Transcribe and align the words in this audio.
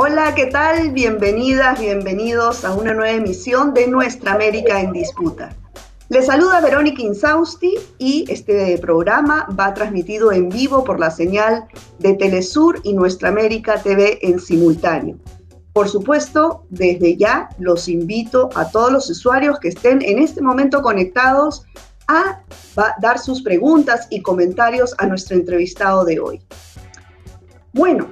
Hola, 0.00 0.32
¿qué 0.36 0.46
tal? 0.46 0.92
Bienvenidas, 0.92 1.80
bienvenidos 1.80 2.64
a 2.64 2.72
una 2.72 2.94
nueva 2.94 3.10
emisión 3.10 3.74
de 3.74 3.88
Nuestra 3.88 4.34
América 4.34 4.80
en 4.80 4.92
Disputa. 4.92 5.56
Les 6.08 6.26
saluda 6.26 6.60
Verónica 6.60 7.02
Insausti 7.02 7.74
y 7.98 8.24
este 8.28 8.78
programa 8.78 9.48
va 9.58 9.74
transmitido 9.74 10.30
en 10.30 10.50
vivo 10.50 10.84
por 10.84 11.00
la 11.00 11.10
señal 11.10 11.64
de 11.98 12.14
Telesur 12.14 12.80
y 12.84 12.92
Nuestra 12.92 13.30
América 13.30 13.82
TV 13.82 14.20
en 14.22 14.38
simultáneo. 14.38 15.16
Por 15.72 15.88
supuesto, 15.88 16.64
desde 16.70 17.16
ya 17.16 17.48
los 17.58 17.88
invito 17.88 18.50
a 18.54 18.70
todos 18.70 18.92
los 18.92 19.10
usuarios 19.10 19.58
que 19.58 19.66
estén 19.66 20.00
en 20.02 20.20
este 20.20 20.40
momento 20.40 20.80
conectados 20.80 21.66
a 22.06 22.44
dar 23.00 23.18
sus 23.18 23.42
preguntas 23.42 24.06
y 24.10 24.22
comentarios 24.22 24.94
a 24.98 25.06
nuestro 25.06 25.34
entrevistado 25.34 26.04
de 26.04 26.20
hoy. 26.20 26.40
Bueno, 27.72 28.08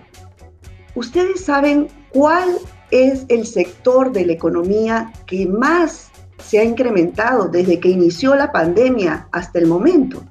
¿ustedes 0.97 1.45
saben 1.45 1.89
cuál 2.11 2.59
es 2.91 3.25
el 3.29 3.47
sector 3.47 4.11
de 4.11 4.27
la 4.27 4.33
economía 4.33 5.13
que 5.27 5.47
más 5.47 6.11
se 6.45 6.59
ha 6.59 6.65
incrementado 6.65 7.49
desde 7.49 7.79
que 7.79 7.91
inició 7.91 8.35
la 8.35 8.51
pandemia 8.51 9.29
hasta 9.31 9.61
el 9.61 9.67
momento? 9.67 10.25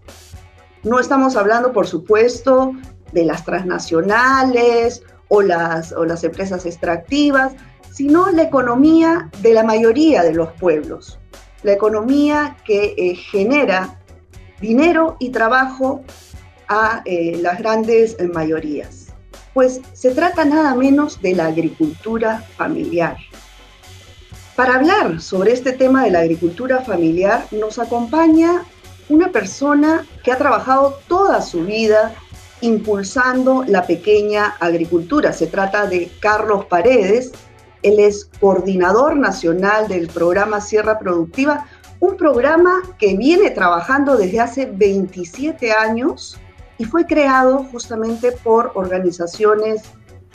No 0.84 1.00
estamos 1.00 1.36
hablando, 1.38 1.72
por 1.72 1.88
supuesto, 1.88 2.74
de 3.12 3.26
las 3.26 3.46
transnacionales 3.46 5.04
o 5.30 5.42
las, 5.42 5.94
empresas 6.24 6.66
extractivas, 6.66 7.54
sino 7.92 8.30
la 8.32 8.44
economía 8.44 9.30
de 9.42 9.54
la 9.54 9.64
mayoría 9.64 10.22
de 10.22 10.34
los 10.34 10.52
pueblos, 10.54 11.18
la 11.64 11.74
economía 11.74 12.58
que 12.66 12.94
eh, 12.98 13.16
genera 13.16 14.00
dinero 14.60 15.16
y 15.20 15.30
trabajo 15.30 16.04
a 16.68 17.02
eh, 17.06 17.40
las 17.42 17.58
grandes 17.60 18.18
mayorías. 18.34 19.05
Pues 19.56 19.80
se 19.94 20.12
trata 20.12 20.44
nada 20.44 20.76
menos 20.76 21.22
de 21.22 21.34
la 21.34 21.46
agricultura 21.46 22.44
familiar. 22.58 23.16
Para 24.54 24.76
hablar 24.76 25.22
sobre 25.22 25.54
este 25.54 25.72
tema 25.72 26.04
de 26.04 26.12
la 26.12 26.20
agricultura 26.20 26.82
familiar 26.82 27.48
nos 27.52 27.80
acompaña 27.80 28.66
una 29.08 29.32
persona 29.32 30.06
que 30.26 30.34
ha 30.34 30.38
trabajado 30.38 31.00
toda 31.08 31.42
su 31.42 31.64
vida 31.64 32.14
impulsando 32.60 33.64
la 33.66 33.88
pequeña 33.88 34.58
agricultura. 34.60 35.32
Se 35.32 35.48
trata 35.48 35.88
de 35.88 36.12
Carlos 36.20 36.66
Paredes, 36.66 37.32
él 37.82 38.02
es 38.02 38.30
coordinador 38.42 39.16
nacional 39.16 39.88
del 39.88 40.10
programa 40.10 40.60
Sierra 40.60 41.00
Productiva, 41.00 41.66
un 42.02 42.18
programa 42.18 42.82
que 43.00 43.16
viene 43.16 43.52
trabajando 43.52 44.18
desde 44.18 44.42
hace 44.42 44.66
27 44.66 45.72
años 45.72 46.38
y 46.78 46.86
fue 46.86 47.06
creado 47.06 47.66
justamente 47.72 48.32
por 48.32 48.72
organizaciones 48.76 49.84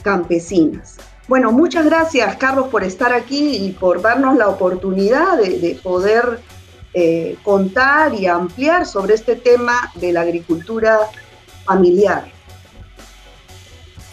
campesinas. 0.02 0.96
Bueno, 1.28 1.52
muchas 1.52 1.84
gracias 1.84 2.36
Carlos 2.36 2.68
por 2.68 2.82
estar 2.82 3.12
aquí 3.12 3.56
y 3.56 3.72
por 3.72 4.02
darnos 4.02 4.36
la 4.36 4.48
oportunidad 4.48 5.38
de, 5.38 5.78
poder 5.82 6.40
eh, 6.92 7.36
contar 7.44 8.14
y 8.14 8.26
ampliar 8.26 8.84
sobre 8.84 9.14
este 9.14 9.36
tema 9.36 9.92
de 9.94 10.12
la 10.12 10.22
agricultura 10.22 10.98
familiar. 11.64 12.24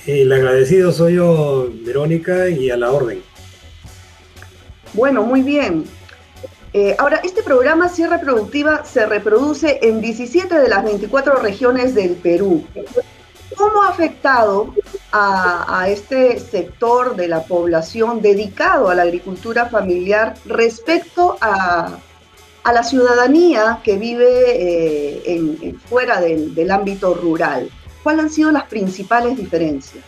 El 0.06 0.32
agradecido 0.32 0.92
soy 0.92 1.16
yo, 1.16 1.70
Verónica, 1.84 2.50
y 2.50 2.70
a 2.70 2.78
la 2.78 2.92
orden. 2.92 3.22
Bueno, 4.94 5.24
muy 5.24 5.42
bien. 5.42 5.84
Eh, 6.74 6.96
ahora, 7.00 7.22
este 7.24 7.44
programa 7.44 7.88
Sierra 7.88 8.20
Productiva 8.20 8.84
se 8.84 9.06
reproduce 9.06 9.80
en 9.82 10.02
17 10.02 10.60
de 10.60 10.68
las 10.68 10.84
24 10.84 11.38
regiones 11.38 11.96
del 11.96 12.12
Perú. 12.12 12.66
¿Cómo 13.56 13.84
ha 13.84 13.90
afectado 13.90 14.74
a, 15.12 15.88
este 15.90 16.40
sector 16.40 17.16
de 17.16 17.28
la 17.28 17.44
población 17.44 18.22
dedicado 18.22 18.90
a 18.90 18.96
la 18.96 19.04
agricultura 19.04 19.68
familiar 19.68 20.36
respecto 20.46 21.38
a, 21.42 21.98
la 22.66 22.84
ciudadanía 22.84 23.80
que 23.82 23.98
vive 23.98 24.28
eh, 25.26 25.76
fuera 25.90 26.20
del, 26.20 26.70
ámbito 26.70 27.14
rural? 27.14 27.70
¿Cuáles 28.04 28.26
han 28.26 28.30
sido 28.30 28.52
las 28.52 28.66
principales 28.66 29.38
diferencias? 29.38 30.04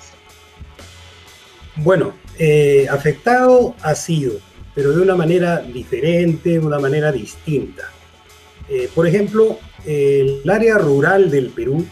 Bueno, 1.78 2.14
eh, 2.38 2.88
afectado 2.92 3.74
ha 3.82 3.96
sido 3.96 4.34
pero 4.76 4.92
de 4.92 5.02
una 5.02 5.16
manera 5.16 5.60
diferente, 5.60 6.52
de 6.52 6.60
una 6.60 6.80
manera 6.80 7.12
distinta. 7.12 7.84
Eh, 8.70 8.90
por 8.94 9.08
ejemplo, 9.08 9.58
el 9.86 10.48
área 10.50 10.78
rural 10.78 11.32
del 11.32 11.50
Perú 11.50 11.86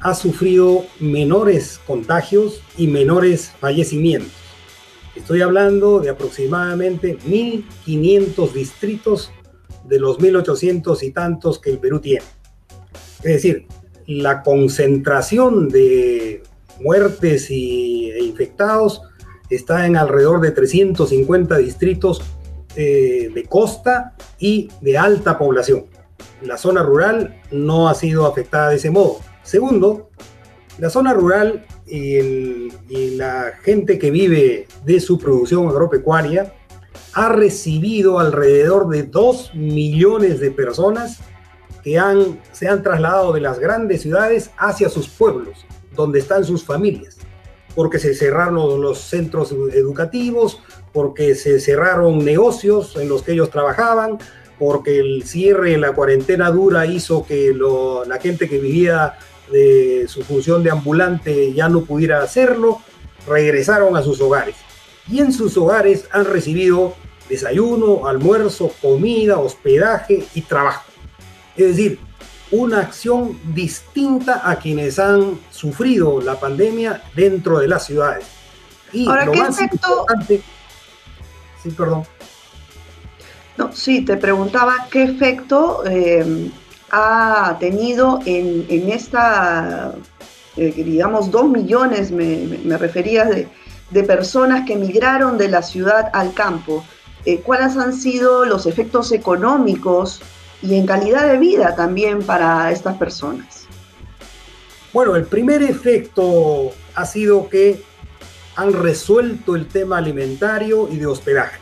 ha 0.00 0.14
sufrido 0.14 0.84
menores 0.98 1.80
contagios 1.86 2.62
y 2.76 2.86
menores 2.86 3.52
fallecimientos. 3.60 4.32
Estoy 5.14 5.42
hablando 5.42 6.00
de 6.00 6.10
aproximadamente 6.10 7.18
1.500 7.18 8.52
distritos 8.52 9.30
de 9.84 9.98
los 9.98 10.18
1.800 10.18 11.02
y 11.02 11.10
tantos 11.10 11.58
que 11.58 11.70
el 11.70 11.78
Perú 11.78 12.00
tiene. 12.00 12.24
Es 13.18 13.34
decir, 13.34 13.66
la 14.06 14.42
concentración 14.42 15.68
de 15.68 16.42
muertes 16.80 17.50
y, 17.50 18.10
e 18.10 18.24
infectados 18.24 19.02
está 19.50 19.86
en 19.86 19.96
alrededor 19.96 20.40
de 20.40 20.52
350 20.52 21.58
distritos 21.58 22.22
eh, 22.76 23.30
de 23.34 23.44
costa 23.44 24.14
y 24.38 24.70
de 24.80 24.96
alta 24.96 25.36
población. 25.36 25.86
La 26.42 26.56
zona 26.56 26.82
rural 26.82 27.40
no 27.50 27.88
ha 27.88 27.94
sido 27.94 28.26
afectada 28.26 28.70
de 28.70 28.76
ese 28.76 28.90
modo. 28.90 29.18
Segundo, 29.42 30.10
la 30.78 30.88
zona 30.88 31.12
rural 31.12 31.66
y, 31.86 32.70
la 33.16 33.52
gente 33.62 33.98
que 33.98 34.10
vive 34.10 34.66
de 34.84 35.00
su 35.00 35.18
producción 35.18 35.68
agropecuaria 35.68 36.54
ha 37.12 37.28
recibido 37.28 38.18
alrededor 38.18 38.88
de 38.88 39.02
2 39.02 39.54
millones 39.54 40.40
de 40.40 40.50
personas 40.50 41.18
que 41.84 42.00
se 42.52 42.68
han 42.68 42.82
trasladado 42.82 43.32
de 43.32 43.40
las 43.40 43.58
grandes 43.58 44.02
ciudades 44.02 44.50
hacia 44.56 44.88
sus 44.88 45.08
pueblos, 45.08 45.66
donde 45.94 46.20
están 46.20 46.44
sus 46.44 46.64
familias 46.64 47.19
porque 47.74 47.98
se 47.98 48.14
cerraron 48.14 48.80
los 48.80 48.98
centros 48.98 49.52
educativos, 49.52 50.60
porque 50.92 51.34
se 51.34 51.60
cerraron 51.60 52.24
negocios 52.24 52.96
en 52.96 53.08
los 53.08 53.22
que 53.22 53.32
ellos 53.32 53.50
trabajaban, 53.50 54.18
porque 54.58 54.98
el 54.98 55.22
cierre, 55.24 55.76
la 55.78 55.92
cuarentena 55.92 56.50
dura 56.50 56.86
hizo 56.86 57.24
que 57.24 57.54
la 58.06 58.18
gente 58.20 58.48
que 58.48 58.58
vivía 58.58 59.14
de 59.50 60.06
su 60.08 60.22
función 60.22 60.62
de 60.62 60.70
ambulante 60.70 61.52
ya 61.52 61.68
no 61.68 61.84
pudiera 61.84 62.22
hacerlo, 62.22 62.80
regresaron 63.26 63.96
a 63.96 64.02
sus 64.02 64.20
hogares. 64.20 64.56
Y 65.08 65.20
en 65.20 65.32
sus 65.32 65.56
hogares 65.56 66.06
han 66.12 66.24
recibido 66.24 66.94
desayuno, 67.28 68.06
almuerzo, 68.06 68.72
comida, 68.82 69.38
hospedaje 69.38 70.24
y 70.34 70.42
trabajo. 70.42 70.84
Es 71.56 71.76
decir, 71.76 71.98
una 72.52 72.80
acción 72.80 73.38
distinta 73.54 74.48
a 74.48 74.56
quienes 74.56 74.98
han 74.98 75.38
sufrido 75.50 76.20
la 76.20 76.38
pandemia 76.38 77.02
dentro 77.14 77.58
de 77.58 77.68
las 77.68 77.86
ciudades. 77.86 78.24
Y 78.92 79.08
Ahora, 79.08 79.30
¿qué 79.30 79.40
efecto? 79.40 80.06
Sí, 81.62 81.70
perdón. 81.70 82.04
No, 83.56 83.70
sí, 83.72 84.04
te 84.04 84.16
preguntaba 84.16 84.88
qué 84.90 85.02
efecto 85.02 85.82
eh, 85.86 86.50
ha 86.90 87.56
tenido 87.60 88.20
en, 88.24 88.90
esta, 88.90 89.94
eh, 90.56 90.72
digamos, 90.72 91.30
dos 91.30 91.48
millones, 91.48 92.10
me, 92.10 92.78
refería, 92.78 93.24
de, 93.26 93.48
personas 94.04 94.66
que 94.66 94.76
migraron 94.76 95.36
de 95.36 95.48
la 95.48 95.62
ciudad 95.62 96.10
al 96.14 96.32
campo. 96.32 96.84
Eh, 97.26 97.40
¿Cuáles 97.40 97.76
han 97.76 97.92
sido 97.92 98.44
los 98.44 98.66
efectos 98.66 99.12
económicos 99.12 100.22
y 100.62 100.74
en 100.74 100.86
calidad 100.86 101.30
de 101.30 101.38
vida 101.38 101.74
también 101.74 102.22
para 102.22 102.70
estas 102.70 102.96
personas? 102.96 103.66
Bueno, 104.92 105.16
el 105.16 105.24
primer 105.24 105.62
efecto 105.62 106.72
ha 106.94 107.06
sido 107.06 107.48
que 107.48 107.82
han 108.56 108.72
resuelto 108.72 109.54
el 109.54 109.66
tema 109.66 109.98
alimentario 109.98 110.88
y 110.90 110.96
de 110.96 111.06
hospedaje, 111.06 111.58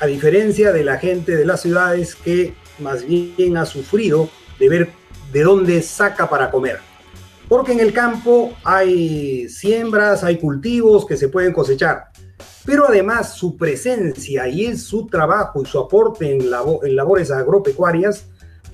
a 0.00 0.06
diferencia 0.06 0.72
de 0.72 0.84
la 0.84 0.98
gente 0.98 1.36
de 1.36 1.46
las 1.46 1.62
ciudades 1.62 2.14
que 2.14 2.54
más 2.78 3.06
bien 3.06 3.56
ha 3.56 3.64
sufrido 3.64 4.28
de 4.58 4.68
ver 4.68 4.88
de 5.32 5.42
dónde 5.42 5.80
saca 5.82 6.28
para 6.28 6.50
comer. 6.50 6.80
Porque 7.48 7.72
en 7.72 7.80
el 7.80 7.92
campo 7.92 8.52
hay 8.64 9.48
siembras, 9.48 10.24
hay 10.24 10.38
cultivos 10.38 11.06
que 11.06 11.16
se 11.16 11.28
pueden 11.28 11.52
cosechar, 11.52 12.08
pero 12.64 12.88
además 12.88 13.34
su 13.34 13.56
presencia 13.56 14.48
y 14.48 14.66
es 14.66 14.82
su 14.82 15.06
trabajo 15.06 15.62
y 15.62 15.66
su 15.66 15.78
aporte 15.78 16.32
en, 16.32 16.50
labores 16.50 17.30
agropecuarias 17.30 18.26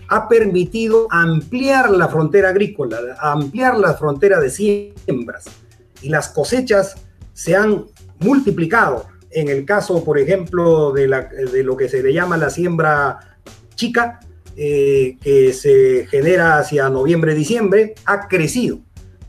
ha 0.08 0.28
permitido 0.28 1.06
ampliar 1.10 1.90
la 1.90 2.08
frontera 2.08 2.50
agrícola, 2.50 2.98
ampliar 3.20 3.78
la 3.78 3.94
frontera 3.94 4.40
de 4.40 4.50
siembras 4.50 5.44
y 6.02 6.08
las 6.08 6.28
cosechas 6.28 6.96
se 7.32 7.56
han 7.56 7.86
multiplicado. 8.18 9.06
En 9.30 9.48
el 9.48 9.64
caso, 9.64 10.04
por 10.04 10.18
ejemplo, 10.18 10.92
de, 10.92 11.06
lo 11.62 11.76
que 11.76 11.88
se 11.88 12.02
le 12.02 12.12
llama 12.12 12.36
la 12.36 12.50
siembra 12.50 13.38
chica, 13.76 14.20
eh, 14.56 15.16
que 15.22 15.52
se 15.52 16.06
genera 16.10 16.58
hacia 16.58 16.88
noviembre-diciembre, 16.88 17.94
ha 18.04 18.26
crecido. 18.26 18.80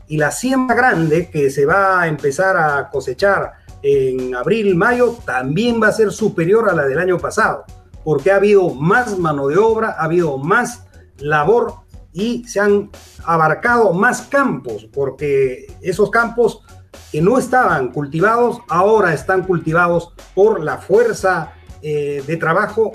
Y 0.08 0.16
la 0.16 0.32
siembra 0.32 0.74
grande, 0.74 1.30
que 1.30 1.50
se 1.50 1.64
va 1.64 2.02
a 2.02 2.08
empezar 2.08 2.56
a 2.56 2.90
cosechar 2.90 3.61
en 3.82 4.34
abril, 4.34 4.74
mayo, 4.76 5.16
también 5.24 5.82
va 5.82 5.88
a 5.88 5.92
ser 5.92 6.12
superior 6.12 6.70
a 6.70 6.74
la 6.74 6.86
del 6.86 6.98
año 6.98 7.18
pasado, 7.18 7.64
porque 8.04 8.30
ha 8.30 8.36
habido 8.36 8.70
más 8.70 9.18
mano 9.18 9.48
de 9.48 9.58
obra, 9.58 9.96
ha 9.98 10.04
habido 10.04 10.38
más 10.38 10.86
labor 11.18 11.74
y 12.12 12.44
se 12.44 12.60
han 12.60 12.90
abarcado 13.24 13.92
más 13.92 14.22
campos, 14.22 14.88
porque 14.92 15.66
esos 15.80 16.10
campos 16.10 16.62
que 17.10 17.20
no 17.20 17.38
estaban 17.38 17.92
cultivados 17.92 18.60
ahora 18.68 19.14
están 19.14 19.42
cultivados 19.42 20.12
por 20.34 20.62
la 20.62 20.78
fuerza 20.78 21.52
eh, 21.82 22.22
de 22.26 22.36
trabajo 22.36 22.92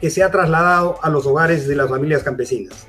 que 0.00 0.10
se 0.10 0.22
ha 0.22 0.30
trasladado 0.30 0.98
a 1.02 1.08
los 1.08 1.26
hogares 1.26 1.66
de 1.66 1.76
las 1.76 1.88
familias 1.88 2.22
campesinas. 2.22 2.86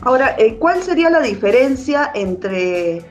Ahora, 0.00 0.36
eh, 0.38 0.56
¿cuál 0.58 0.82
sería 0.82 1.10
la 1.10 1.20
diferencia 1.20 2.10
entre 2.14 3.04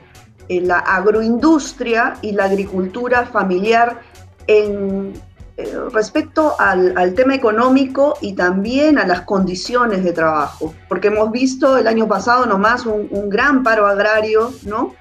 la 0.48 0.78
agroindustria 0.78 2.14
y 2.22 2.32
la 2.32 2.44
agricultura 2.44 3.26
familiar 3.26 4.00
en 4.46 5.12
eh, 5.60 5.76
respecto 5.92 6.54
al, 6.56 7.14
tema 7.14 7.34
económico 7.34 8.16
y 8.20 8.34
también 8.34 8.96
a 8.96 9.04
las 9.04 9.22
condiciones 9.22 10.04
de 10.04 10.12
trabajo, 10.12 10.72
porque 10.88 11.08
hemos 11.08 11.32
visto 11.32 11.76
el 11.76 11.88
año 11.88 12.06
pasado 12.06 12.46
nomás 12.46 12.86
un, 12.86 13.28
gran 13.28 13.64
paro 13.64 13.88
agrario, 13.88 14.52
¿no? 14.62 14.94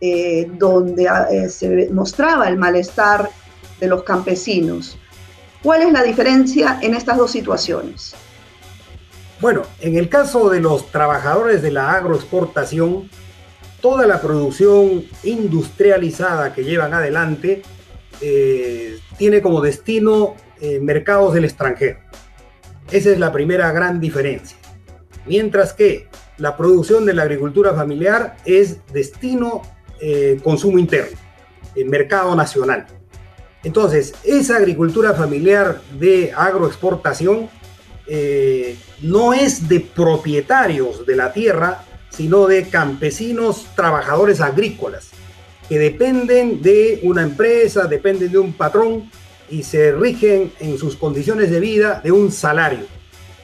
Eh, 0.00 0.48
donde 0.58 1.08
eh, 1.32 1.48
se 1.48 1.90
mostraba 1.92 2.48
el 2.48 2.56
malestar 2.56 3.28
de 3.80 3.88
los 3.88 4.04
campesinos. 4.04 4.96
¿Cuál 5.60 5.82
es 5.82 5.92
la 5.92 6.04
diferencia 6.04 6.78
en 6.82 6.94
estas 6.94 7.16
dos 7.16 7.32
situaciones? 7.32 8.14
Bueno, 9.40 9.62
en 9.80 9.96
el 9.96 10.08
caso 10.08 10.50
de 10.50 10.60
los 10.60 10.86
trabajadores 10.92 11.62
de 11.62 11.72
la 11.72 11.94
agroexportación, 11.94 13.10
toda 13.80 14.06
la 14.06 14.20
producción 14.20 15.04
industrializada 15.24 16.52
que 16.54 16.64
llevan 16.64 16.94
adelante 16.94 17.62
eh, 18.20 18.98
tiene 19.18 19.42
como 19.42 19.60
destino 19.60 20.34
eh, 20.60 20.78
mercados 20.80 21.34
del 21.34 21.44
extranjero. 21.44 21.98
Esa 22.90 23.10
es 23.10 23.18
la 23.18 23.32
primera 23.32 23.70
gran 23.72 24.00
diferencia. 24.00 24.56
Mientras 25.26 25.72
que 25.72 26.08
la 26.38 26.56
producción 26.56 27.04
de 27.04 27.14
la 27.14 27.22
agricultura 27.22 27.74
familiar 27.74 28.36
es 28.44 28.78
destino 28.92 29.62
eh, 30.00 30.38
consumo 30.42 30.78
interno, 30.78 31.18
mercado 31.86 32.34
nacional. 32.34 32.86
Entonces, 33.64 34.14
esa 34.24 34.56
agricultura 34.56 35.14
familiar 35.14 35.80
de 35.98 36.32
agroexportación 36.34 37.48
no 39.02 39.34
es 39.34 39.68
de 39.68 39.80
propietarios 39.80 41.04
de 41.04 41.16
la 41.16 41.32
tierra, 41.32 41.84
sino 42.10 42.46
de 42.46 42.68
campesinos 42.68 43.66
trabajadores 43.74 44.40
agrícolas 44.40 45.10
que 45.68 45.78
dependen 45.78 46.62
de 46.62 47.00
una 47.02 47.22
empresa, 47.22 47.86
dependen 47.86 48.30
de 48.30 48.38
un 48.38 48.52
patrón 48.52 49.10
y 49.50 49.62
se 49.62 49.92
rigen 49.92 50.52
en 50.60 50.78
sus 50.78 50.96
condiciones 50.96 51.50
de 51.50 51.60
vida 51.60 52.00
de 52.02 52.12
un 52.12 52.30
salario. 52.30 52.86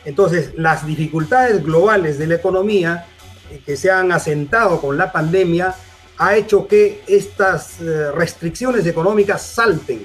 Entonces, 0.05 0.53
las 0.57 0.87
dificultades 0.87 1.63
globales 1.63 2.19
de 2.19 2.27
la 2.27 2.35
economía 2.37 3.07
eh, 3.51 3.61
que 3.65 3.77
se 3.77 3.91
han 3.91 4.11
asentado 4.13 4.81
con 4.81 4.97
la 4.97 5.13
pandemia 5.13 5.75
ha 6.19 6.37
hecho 6.37 6.67
que 6.67 7.03
estas 7.07 7.81
eh, 7.81 8.11
restricciones 8.13 8.87
económicas 8.87 9.43
salten 9.43 10.05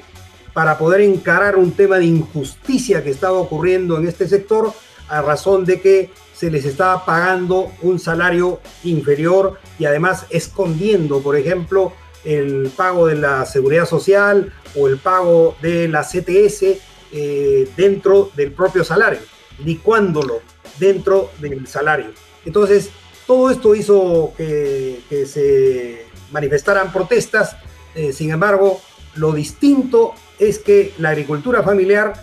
para 0.53 0.77
poder 0.77 1.01
encarar 1.01 1.55
un 1.55 1.71
tema 1.71 1.97
de 1.97 2.05
injusticia 2.05 3.03
que 3.03 3.11
estaba 3.11 3.37
ocurriendo 3.37 3.97
en 3.97 4.07
este 4.07 4.27
sector 4.27 4.73
a 5.07 5.21
razón 5.21 5.65
de 5.65 5.79
que 5.81 6.09
se 6.37 6.51
les 6.51 6.65
estaba 6.65 7.03
pagando 7.03 7.71
un 7.81 7.99
salario 7.99 8.59
inferior 8.83 9.59
y 9.79 9.85
además 9.85 10.27
escondiendo, 10.29 11.21
por 11.21 11.35
ejemplo, 11.35 11.93
el 12.23 12.71
pago 12.75 13.07
de 13.07 13.15
la 13.15 13.45
seguridad 13.45 13.85
social 13.85 14.53
o 14.75 14.87
el 14.87 14.97
pago 14.97 15.55
de 15.61 15.87
la 15.87 16.03
CTS 16.03 16.77
eh, 17.11 17.67
dentro 17.75 18.29
del 18.35 18.51
propio 18.51 18.83
salario, 18.83 19.19
licuándolo 19.63 20.41
dentro 20.77 21.31
del 21.39 21.65
salario. 21.67 22.11
Entonces, 22.45 22.91
todo 23.25 23.49
esto 23.49 23.73
hizo 23.73 24.33
que, 24.37 24.99
se 25.25 26.05
manifestaran 26.31 26.93
protestas, 26.93 27.55
eh, 27.95 28.13
sin 28.13 28.29
embargo, 28.29 28.79
lo 29.15 29.31
distinto 29.31 30.13
es 30.37 30.59
que 30.59 30.93
la 30.99 31.09
agricultura 31.09 31.63
familiar 31.63 32.13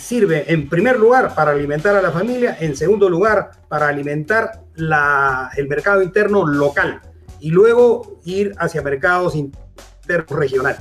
sirve 0.00 0.52
en 0.52 0.68
primer 0.68 0.98
lugar 0.98 1.34
para 1.34 1.52
alimentar 1.52 1.94
a 1.94 2.02
la 2.02 2.10
familia, 2.10 2.56
en 2.58 2.76
segundo 2.76 3.08
lugar 3.08 3.50
para 3.68 3.88
alimentar 3.88 4.62
el 4.76 5.68
mercado 5.68 6.02
interno 6.02 6.46
local 6.46 7.02
y 7.38 7.50
luego 7.50 8.18
ir 8.24 8.54
hacia 8.58 8.82
mercados 8.82 9.34
interregionales. 9.36 10.80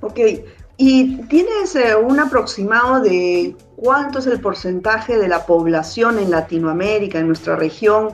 Ok, 0.00 0.20
¿y 0.76 1.16
tienes 1.22 1.74
eh, 1.74 1.96
un 1.96 2.20
aproximado 2.20 3.00
de 3.00 3.56
cuánto 3.76 4.18
es 4.18 4.26
el 4.26 4.40
porcentaje 4.40 5.16
de 5.16 5.28
la 5.28 5.46
población 5.46 6.18
en 6.18 6.30
Latinoamérica, 6.30 7.18
en 7.18 7.26
nuestra 7.26 7.56
región, 7.56 8.10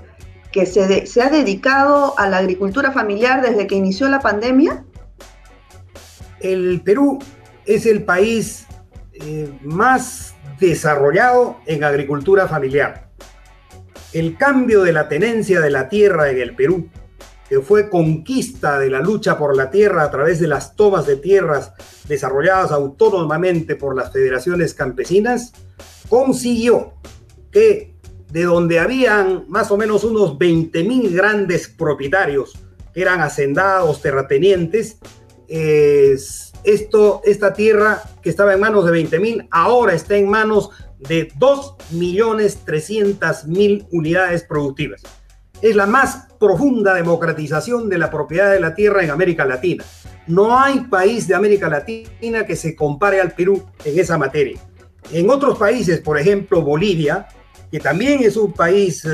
que 0.52 0.66
se, 0.66 1.06
se 1.06 1.22
ha 1.22 1.30
dedicado 1.30 2.18
a 2.18 2.28
la 2.28 2.38
agricultura 2.38 2.92
familiar 2.92 3.42
desde 3.42 3.66
que 3.66 3.74
inició 3.74 4.08
la 4.08 4.20
pandemia? 4.20 4.84
El 6.40 6.80
Perú 6.84 7.18
es 7.66 7.86
el 7.86 8.04
país 8.04 8.66
eh, 9.24 9.52
más 9.62 10.34
desarrollado 10.58 11.58
en 11.66 11.84
agricultura 11.84 12.48
familiar. 12.48 13.08
El 14.12 14.36
cambio 14.36 14.82
de 14.82 14.92
la 14.92 15.08
tenencia 15.08 15.60
de 15.60 15.70
la 15.70 15.88
tierra 15.88 16.30
en 16.30 16.40
el 16.40 16.54
Perú, 16.54 16.90
que 17.48 17.60
fue 17.60 17.88
conquista 17.88 18.78
de 18.78 18.90
la 18.90 19.00
lucha 19.00 19.38
por 19.38 19.56
la 19.56 19.70
tierra 19.70 20.04
a 20.04 20.10
través 20.10 20.40
de 20.40 20.48
las 20.48 20.74
tomas 20.76 21.06
de 21.06 21.16
tierras 21.16 21.72
desarrolladas 22.08 22.72
autónomamente 22.72 23.76
por 23.76 23.96
las 23.96 24.12
federaciones 24.12 24.74
campesinas, 24.74 25.52
consiguió 26.08 26.94
que 27.50 27.94
de 28.30 28.44
donde 28.44 28.78
habían 28.78 29.44
más 29.48 29.70
o 29.70 29.76
menos 29.76 30.04
unos 30.04 30.38
20.000 30.38 31.14
grandes 31.14 31.68
propietarios, 31.68 32.52
que 32.94 33.02
eran 33.02 33.20
hacendados, 33.20 34.00
terratenientes, 34.00 34.98
esto, 36.64 37.20
esta 37.24 37.52
tierra 37.52 38.02
que 38.22 38.30
estaba 38.30 38.54
en 38.54 38.60
manos 38.60 38.84
de 38.84 38.92
20.000, 38.92 39.48
ahora 39.50 39.94
está 39.94 40.14
en 40.16 40.28
manos 40.28 40.70
de 40.98 41.30
2.300.000 41.32 43.86
unidades 43.90 44.44
productivas. 44.44 45.02
Es 45.60 45.74
la 45.76 45.86
más 45.86 46.28
profunda 46.38 46.94
democratización 46.94 47.88
de 47.88 47.98
la 47.98 48.10
propiedad 48.10 48.52
de 48.52 48.60
la 48.60 48.74
tierra 48.74 49.04
en 49.04 49.10
América 49.10 49.44
Latina. 49.44 49.84
No 50.26 50.58
hay 50.58 50.80
país 50.80 51.28
de 51.28 51.34
América 51.34 51.68
Latina 51.68 52.46
que 52.46 52.56
se 52.56 52.74
compare 52.74 53.20
al 53.20 53.32
Perú 53.32 53.62
en 53.84 53.98
esa 53.98 54.16
materia. 54.18 54.58
En 55.10 55.28
otros 55.30 55.58
países, 55.58 56.00
por 56.00 56.18
ejemplo 56.18 56.62
Bolivia, 56.62 57.26
que 57.70 57.78
también 57.80 58.22
es 58.22 58.36
un 58.36 58.52
país 58.52 59.04
eh, 59.04 59.08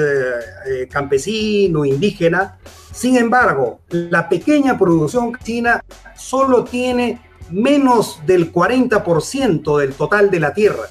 eh, 0.67 0.89
campesino, 0.91 1.85
indígena, 1.85 2.59
sin 2.93 3.17
embargo, 3.17 3.81
la 3.91 4.29
pequeña 4.29 4.77
producción 4.77 5.33
china 5.45 5.85
solo 6.17 6.65
tiene 6.65 7.21
menos 7.51 8.21
del 8.27 8.53
40% 8.53 9.79
del 9.79 9.95
total 9.95 10.31
de 10.31 10.41
la 10.41 10.55
tierra 10.55 10.89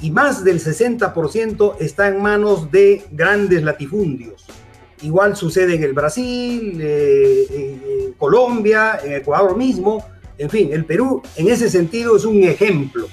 y 0.00 0.10
más 0.10 0.44
del 0.44 0.60
60% 0.60 1.76
está 1.80 2.08
en 2.08 2.20
manos 2.20 2.70
de 2.70 3.04
grandes 3.12 3.62
latifundios. 3.62 4.44
Igual 5.02 5.36
sucede 5.36 5.74
en 5.74 5.84
el 5.84 5.92
Brasil, 5.92 6.78
eh, 6.80 7.46
en 7.50 8.12
Colombia, 8.12 8.98
en 9.02 9.14
Ecuador 9.14 9.56
mismo. 9.56 10.04
En 10.38 10.50
fin, 10.50 10.70
el 10.72 10.84
Perú 10.84 11.22
en 11.36 11.48
ese 11.48 11.70
sentido 11.70 12.16
es 12.16 12.24
un 12.24 12.42
ejemplo. 12.42 13.08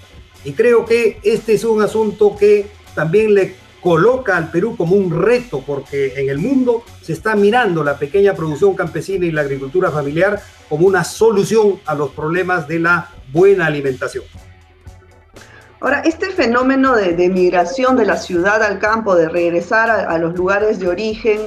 Y 0.45 0.53
creo 0.53 0.85
que 0.85 1.19
este 1.23 1.53
es 1.53 1.63
un 1.63 1.81
asunto 1.81 2.35
que 2.37 2.67
también 2.95 3.33
le 3.33 3.55
coloca 3.83 4.37
al 4.37 4.49
Perú 4.49 4.75
como 4.77 4.95
un 4.95 5.11
reto, 5.11 5.61
porque 5.65 6.13
en 6.15 6.29
el 6.29 6.37
mundo 6.39 6.83
se 7.01 7.13
está 7.13 7.35
mirando 7.35 7.83
la 7.83 7.99
pequeña 7.99 8.33
producción 8.33 8.75
campesina 8.75 9.25
y 9.25 9.31
la 9.31 9.41
agricultura 9.41 9.91
familiar 9.91 10.41
como 10.69 10.87
una 10.87 11.03
solución 11.03 11.79
a 11.85 11.93
los 11.93 12.11
problemas 12.11 12.67
de 12.67 12.79
la 12.79 13.09
buena 13.31 13.65
alimentación. 13.65 14.23
Ahora, 15.81 15.99
este 16.05 16.29
fenómeno 16.29 16.95
de, 16.95 17.27
migración 17.27 17.97
de 17.97 18.05
la 18.05 18.15
ciudad 18.15 18.63
al 18.63 18.79
campo, 18.79 19.15
de 19.15 19.27
regresar 19.27 19.89
a, 19.89 20.17
los 20.17 20.33
lugares 20.33 20.79
de 20.79 20.87
origen, 20.87 21.41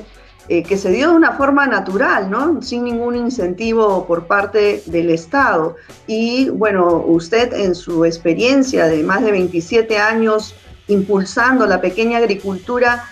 eh, 0.48 0.62
que 0.62 0.76
se 0.76 0.90
dio 0.90 1.08
de 1.08 1.16
una 1.16 1.32
forma 1.32 1.66
natural, 1.66 2.30
¿no? 2.30 2.60
Sin 2.60 2.84
ningún 2.84 3.16
incentivo 3.16 4.06
por 4.06 4.26
parte 4.26 4.82
del 4.84 5.08
Estado. 5.08 5.76
Y 6.06 6.50
bueno, 6.50 7.02
usted 7.06 7.54
en 7.54 7.74
su 7.74 8.04
experiencia 8.04 8.86
de 8.88 9.02
más 9.02 9.24
de 9.24 9.32
27 9.32 9.98
años 9.98 10.54
impulsando 10.88 11.66
la 11.66 11.80
pequeña 11.80 12.18
agricultura, 12.18 13.08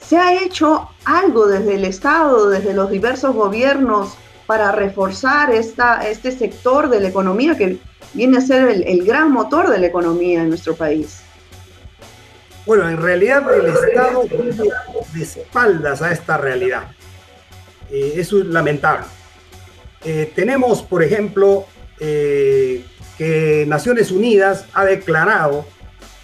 ¿se 0.00 0.16
ha 0.16 0.42
hecho 0.42 0.88
algo 1.04 1.46
desde 1.46 1.76
el 1.76 1.84
Estado, 1.84 2.48
desde 2.48 2.74
los 2.74 2.90
diversos 2.90 3.34
gobiernos, 3.34 4.16
para 4.46 4.72
reforzar 4.72 5.52
esta, 5.52 6.08
este 6.08 6.32
sector 6.32 6.88
de 6.88 7.00
la 7.00 7.08
economía 7.08 7.54
que 7.56 7.78
viene 8.14 8.38
a 8.38 8.40
ser 8.40 8.68
el, 8.68 9.04
gran 9.04 9.30
motor 9.30 9.68
de 9.68 9.78
la 9.78 9.86
economía 9.86 10.42
en 10.42 10.48
nuestro 10.48 10.74
país. 10.74 11.20
Bueno, 12.64 12.88
en 12.88 12.96
realidad 12.96 13.44
el 13.54 13.66
Estado 13.66 14.24
de 15.12 15.22
espaldas 15.22 16.00
a 16.00 16.12
esta 16.12 16.38
realidad. 16.38 16.84
Eh, 17.90 18.14
eso 18.16 18.38
es 18.38 18.46
lamentable. 18.46 19.06
Eh, 20.04 20.32
tenemos, 20.34 20.82
por 20.82 21.02
ejemplo, 21.02 21.66
eh, 22.00 22.84
que 23.18 23.64
Naciones 23.66 24.10
Unidas 24.10 24.64
ha 24.72 24.86
declarado 24.86 25.66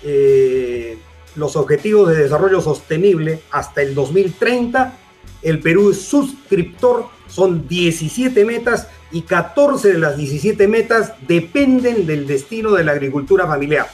eh, 0.05 0.99
los 1.35 1.57
objetivos 1.57 2.11
de 2.11 2.23
desarrollo 2.23 2.61
sostenible 2.61 3.41
hasta 3.51 3.83
el 3.83 3.95
2030. 3.95 4.99
El 5.43 5.61
Perú 5.61 5.91
es 5.91 6.03
suscriptor, 6.03 7.07
son 7.27 7.67
17 7.67 8.45
metas 8.45 8.89
y 9.11 9.23
14 9.23 9.93
de 9.93 9.99
las 9.99 10.17
17 10.17 10.69
metas 10.69 11.15
dependen 11.27 12.07
del 12.07 12.27
destino 12.27 12.73
de 12.73 12.85
la 12.85 12.93
agricultura 12.93 13.47
familiar. 13.47 13.87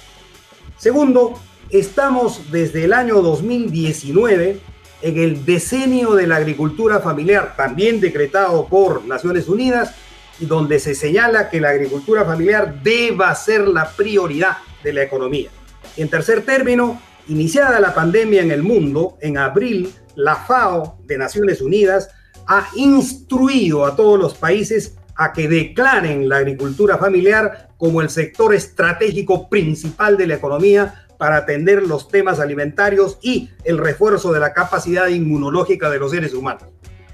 Segundo, 0.77 1.39
estamos 1.71 2.51
desde 2.51 2.85
el 2.85 2.93
año 2.93 3.21
2019 3.23 4.61
en 5.03 5.19
el 5.19 5.45
decenio 5.45 6.15
de 6.15 6.27
la 6.27 6.37
agricultura 6.37 7.01
familiar, 7.01 7.55
también 7.57 8.01
decretado 8.01 8.67
por 8.67 9.05
Naciones 9.05 9.49
Unidas, 9.49 9.95
y 10.39 10.47
donde 10.47 10.79
se 10.79 10.95
señala 10.95 11.51
que 11.51 11.61
la 11.61 11.71
agricultura 11.71 12.25
familiar 12.25 12.83
deba 12.83 13.35
ser 13.35 13.69
la 13.69 13.91
prioridad 13.91 14.59
de 14.83 14.93
la 14.93 15.03
economía. 15.03 15.51
En 15.97 16.09
tercer 16.09 16.43
término, 16.45 17.01
iniciada 17.29 17.81
la 17.81 17.95
pandemia 17.95 18.43
en 18.43 18.51
el 18.51 18.63
mundo, 18.63 19.19
en 19.21 19.39
abril, 19.39 19.93
la 20.15 20.37
FAO 20.37 20.99
de 21.05 21.19
Naciones 21.19 21.61
Unidas 21.61 22.11
ha 22.47 22.67
instruido 22.75 23.85
a 23.85 23.95
todos 23.95 24.19
los 24.19 24.35
países 24.35 24.97
a 25.17 25.33
que 25.33 25.49
declaren 25.49 26.29
la 26.29 26.39
agricultura 26.39 26.99
familiar 26.99 27.69
como 27.77 28.01
el 28.01 28.11
sector 28.11 28.55
estratégico 28.55 29.49
principal 29.49 30.17
de 30.17 30.27
la 30.27 30.35
economía 30.37 31.07
para 31.19 31.37
atender 31.37 31.83
los 31.83 32.09
temas 32.09 32.41
alimentarios 32.41 33.19
y 33.21 33.51
el 33.65 33.77
refuerzo 33.77 34.33
de 34.33 34.41
la 34.41 34.55
capacidad 34.55 35.09
inmunológica 35.09 35.91
de 35.91 35.99
los 35.99 36.13
seres 36.13 36.33
humanos. 36.33 36.65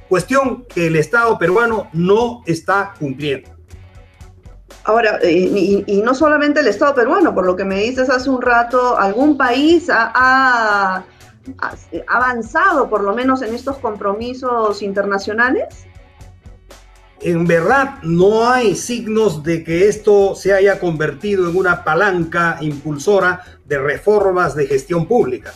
Cuestión 0.09 0.65
que 0.73 0.87
el 0.87 0.95
Estado 0.95 1.37
peruano 1.39 1.91
no 1.93 2.43
está 2.47 2.95
cumpliendo. 2.99 3.56
Ahora, 4.87 5.19
eh, 5.23 5.85
y, 5.87 6.01
no 6.03 6.15
solamente 6.15 6.61
el 6.61 6.69
Estado 6.69 6.95
peruano, 6.95 7.35
por 7.35 7.45
lo 7.45 7.57
que 7.57 7.65
me 7.65 7.81
dices 7.81 8.09
hace 8.09 8.31
un 8.31 8.41
rato, 8.41 8.99
¿algún 8.99 9.37
país 9.37 9.91
ha, 9.91 10.13
ha 10.15 11.05
avanzado 12.07 12.89
por 12.89 13.03
lo 13.03 13.15
menos 13.15 13.43
en 13.43 13.55
estos 13.55 13.79
compromisos 13.79 14.83
internacionales? 14.83 15.87
en 17.21 17.47
verdad 17.47 17.97
no 18.03 18.49
hay 18.49 18.75
signos 18.75 19.43
de 19.43 19.65
que 19.65 19.89
esto 19.89 20.35
se 20.35 20.53
haya 20.53 20.79
convertido 20.79 21.49
en 21.49 21.57
una 21.57 21.83
palanca 21.83 22.59
impulsora 22.61 23.43
de 23.65 23.79
reformas 23.79 24.55
de 24.55 24.67
gestión 24.67 25.07
pública. 25.07 25.53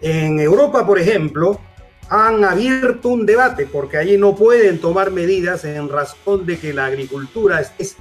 En 0.00 0.38
Europa, 0.38 0.86
por 0.86 0.98
ejemplo, 0.98 1.60
han 2.08 2.44
abierto 2.44 3.10
un 3.10 3.26
debate 3.26 3.66
porque 3.66 3.96
allí 3.96 4.16
no 4.16 4.34
pueden 4.34 4.80
tomar 4.80 5.10
medidas 5.10 5.64
en 5.64 5.88
razón 5.88 6.46
de 6.46 6.58
que 6.58 6.72
la 6.72 6.86
agricultura 6.86 7.62
es 7.78 7.96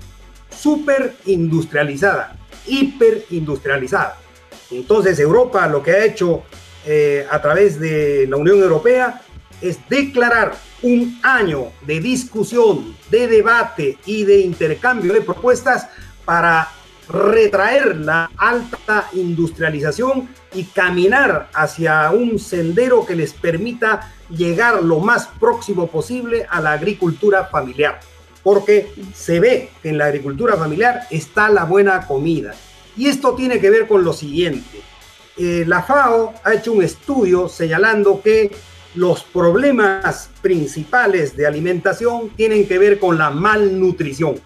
súper 0.49 1.15
industrializada, 1.25 2.35
hiper 2.65 3.25
industrializada. 3.29 4.17
Entonces 4.71 5.19
Europa 5.19 5.67
lo 5.67 5.81
que 5.81 5.91
ha 5.91 6.05
hecho 6.05 6.43
eh, 6.85 7.25
a 7.29 7.41
través 7.41 7.79
de 7.79 8.27
la 8.29 8.37
Unión 8.37 8.59
Europea 8.59 9.21
es 9.61 9.79
declarar 9.89 10.55
un 10.81 11.19
año 11.23 11.71
de 11.85 11.99
discusión, 11.99 12.95
de 13.09 13.27
debate 13.27 13.97
y 14.05 14.23
de 14.23 14.41
intercambio 14.41 15.13
de 15.13 15.21
propuestas 15.21 15.87
para 16.25 16.69
retraer 17.09 17.95
la 17.95 18.29
alta 18.37 19.07
industrialización 19.13 20.29
y 20.53 20.65
caminar 20.65 21.49
hacia 21.53 22.11
un 22.11 22.37
sendero 22.37 23.05
que 23.05 23.15
les 23.15 23.33
permita 23.33 24.13
llegar 24.29 24.83
lo 24.83 24.99
más 24.99 25.27
próximo 25.39 25.87
posible 25.87 26.45
a 26.49 26.59
la 26.61 26.73
agricultura 26.73 27.45
familiar. 27.45 27.99
Porque 28.47 28.93
se 29.13 29.41
ve 29.41 29.71
que 29.83 29.89
en 29.89 29.97
la 29.97 30.05
agricultura 30.05 30.55
familiar 30.55 31.05
está 31.11 31.49
la 31.49 31.65
buena 31.65 32.07
comida. 32.07 32.55
Y 32.95 33.07
esto 33.07 33.35
tiene 33.35 33.59
que 33.59 33.69
ver 33.69 33.89
con 33.89 34.05
lo 34.05 34.13
siguiente. 34.13 34.79
Eh, 35.35 35.65
la 35.67 35.83
FAO 35.83 36.33
ha 36.45 36.53
hecho 36.53 36.71
un 36.71 36.81
estudio 36.81 37.49
señalando 37.49 38.21
que 38.21 38.55
los 38.95 39.21
problemas 39.23 40.29
principales 40.41 41.35
de 41.35 41.45
alimentación 41.45 42.29
tienen 42.37 42.65
que 42.69 42.77
ver 42.77 42.99
con 42.99 43.17
la 43.17 43.31
malnutrición. 43.31 44.39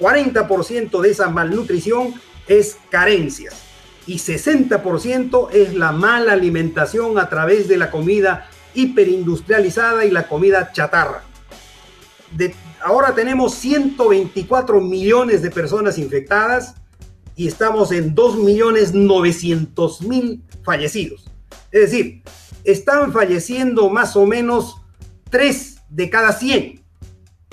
40% 0.00 1.00
de 1.00 1.08
esa 1.08 1.28
malnutrición 1.28 2.14
es 2.48 2.78
carencias 2.90 3.54
y 4.08 4.16
60% 4.16 5.52
es 5.52 5.72
la 5.72 5.92
mala 5.92 6.32
alimentación 6.32 7.16
a 7.16 7.28
través 7.28 7.68
de 7.68 7.76
la 7.76 7.92
comida 7.92 8.50
hiperindustrializada 8.74 10.04
y 10.04 10.10
la 10.10 10.26
comida 10.26 10.72
chatarra. 10.72 11.22
De, 12.32 12.52
ahora 12.86 13.14
tenemos 13.16 13.54
124 13.54 14.80
millones 14.80 15.42
de 15.42 15.50
personas 15.50 15.98
infectadas 15.98 16.76
y 17.34 17.48
estamos 17.48 17.90
en 17.90 18.14
2.900.000 18.14 20.40
fallecidos. 20.62 21.28
Es 21.72 21.90
decir, 21.90 22.22
están 22.62 23.12
falleciendo 23.12 23.90
más 23.90 24.14
o 24.14 24.24
menos 24.24 24.76
3 25.30 25.78
de 25.90 26.08
cada 26.08 26.32
100. 26.32 26.80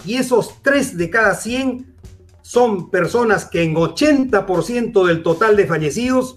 Y 0.05 0.17
esos 0.17 0.61
3 0.61 0.97
de 0.97 1.09
cada 1.09 1.33
100 1.33 1.95
son 2.43 2.91
personas 2.91 3.45
que 3.45 3.63
en 3.63 3.73
80% 3.73 5.07
del 5.07 5.23
total 5.23 5.55
de 5.55 5.65
fallecidos 5.65 6.35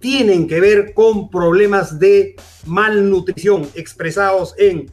tienen 0.00 0.48
que 0.48 0.58
ver 0.58 0.94
con 0.94 1.30
problemas 1.30 2.00
de 2.00 2.34
malnutrición 2.66 3.68
expresados 3.76 4.56
en 4.58 4.90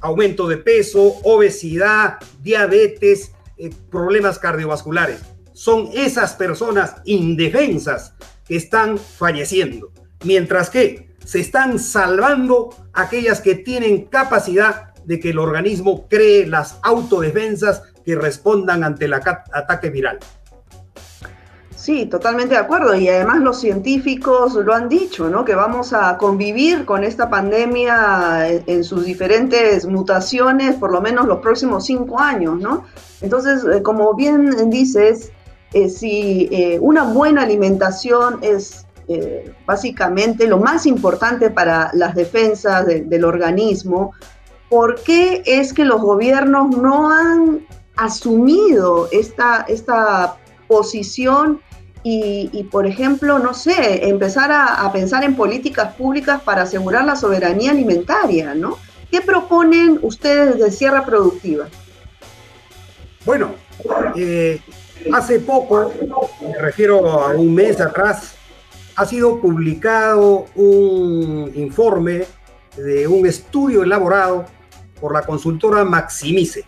aumento 0.00 0.48
de 0.48 0.56
peso, 0.56 1.16
obesidad, 1.22 2.18
diabetes, 2.42 3.32
eh, 3.56 3.70
problemas 3.90 4.38
cardiovasculares. 4.38 5.20
Son 5.52 5.90
esas 5.92 6.34
personas 6.34 6.96
indefensas 7.04 8.14
que 8.46 8.56
están 8.56 8.98
falleciendo. 8.98 9.92
Mientras 10.24 10.70
que 10.70 11.10
se 11.24 11.40
están 11.40 11.78
salvando 11.78 12.70
aquellas 12.92 13.40
que 13.40 13.54
tienen 13.54 14.06
capacidad 14.06 14.94
de 15.04 15.20
que 15.20 15.30
el 15.30 15.38
organismo 15.38 16.08
cree 16.08 16.46
las 16.46 16.78
autodefensas 16.82 17.82
que 18.04 18.16
respondan 18.16 18.84
ante 18.84 19.04
el 19.04 19.14
ataque 19.14 19.90
viral. 19.90 20.18
Sí, 21.80 22.04
totalmente 22.04 22.56
de 22.56 22.60
acuerdo. 22.60 22.94
Y 22.94 23.08
además 23.08 23.40
los 23.40 23.58
científicos 23.58 24.52
lo 24.54 24.74
han 24.74 24.90
dicho, 24.90 25.30
¿no? 25.30 25.46
Que 25.46 25.54
vamos 25.54 25.94
a 25.94 26.18
convivir 26.18 26.84
con 26.84 27.04
esta 27.04 27.30
pandemia 27.30 28.46
en 28.50 28.84
sus 28.84 29.06
diferentes 29.06 29.86
mutaciones 29.86 30.74
por 30.76 30.92
lo 30.92 31.00
menos 31.00 31.26
los 31.26 31.38
próximos 31.38 31.86
cinco 31.86 32.20
años, 32.20 32.60
¿no? 32.60 32.84
Entonces, 33.22 33.64
eh, 33.64 33.82
como 33.82 34.12
bien 34.14 34.68
dices, 34.68 35.32
eh, 35.72 35.88
si 35.88 36.50
eh, 36.52 36.78
una 36.82 37.04
buena 37.04 37.42
alimentación 37.42 38.40
es 38.42 38.86
básicamente 39.66 40.46
lo 40.46 40.58
más 40.58 40.86
importante 40.86 41.50
para 41.50 41.90
las 41.94 42.14
defensas 42.14 42.86
del 42.86 43.24
organismo, 43.24 44.12
¿por 44.68 45.02
qué 45.02 45.42
es 45.46 45.72
que 45.72 45.84
los 45.84 46.00
gobiernos 46.00 46.76
no 46.76 47.10
han 47.10 47.66
asumido 47.96 49.08
esta, 49.10 49.64
esta 49.66 50.36
posición 50.68 51.60
y, 52.02 52.66
por 52.70 52.86
ejemplo, 52.86 53.38
no 53.38 53.52
sé, 53.52 54.08
empezar 54.08 54.50
a, 54.52 54.90
pensar 54.92 55.22
en 55.24 55.36
políticas 55.36 55.94
públicas 55.94 56.40
para 56.42 56.62
asegurar 56.62 57.04
la 57.04 57.16
soberanía 57.16 57.72
alimentaria, 57.72 58.54
¿no? 58.54 58.78
¿Qué 59.10 59.20
proponen 59.20 59.98
ustedes 60.02 60.58
de 60.58 60.70
Sierra 60.70 61.04
Productiva? 61.04 61.68
Bueno, 63.26 63.50
eh, 64.16 64.60
hace 65.12 65.40
poco, 65.40 65.92
me 66.40 66.58
refiero 66.58 67.20
a 67.20 67.34
un 67.34 67.54
mes 67.54 67.80
atrás, 67.80 68.34
ha 68.96 69.04
sido 69.04 69.40
publicado 69.40 70.46
un 70.54 71.52
informe 71.54 72.24
de 72.76 73.06
un 73.06 73.26
estudio 73.26 73.82
elaborado 73.82 74.46
por 75.00 75.12
la 75.12 75.22
consultora 75.22 75.84
Maximice, 75.84 76.64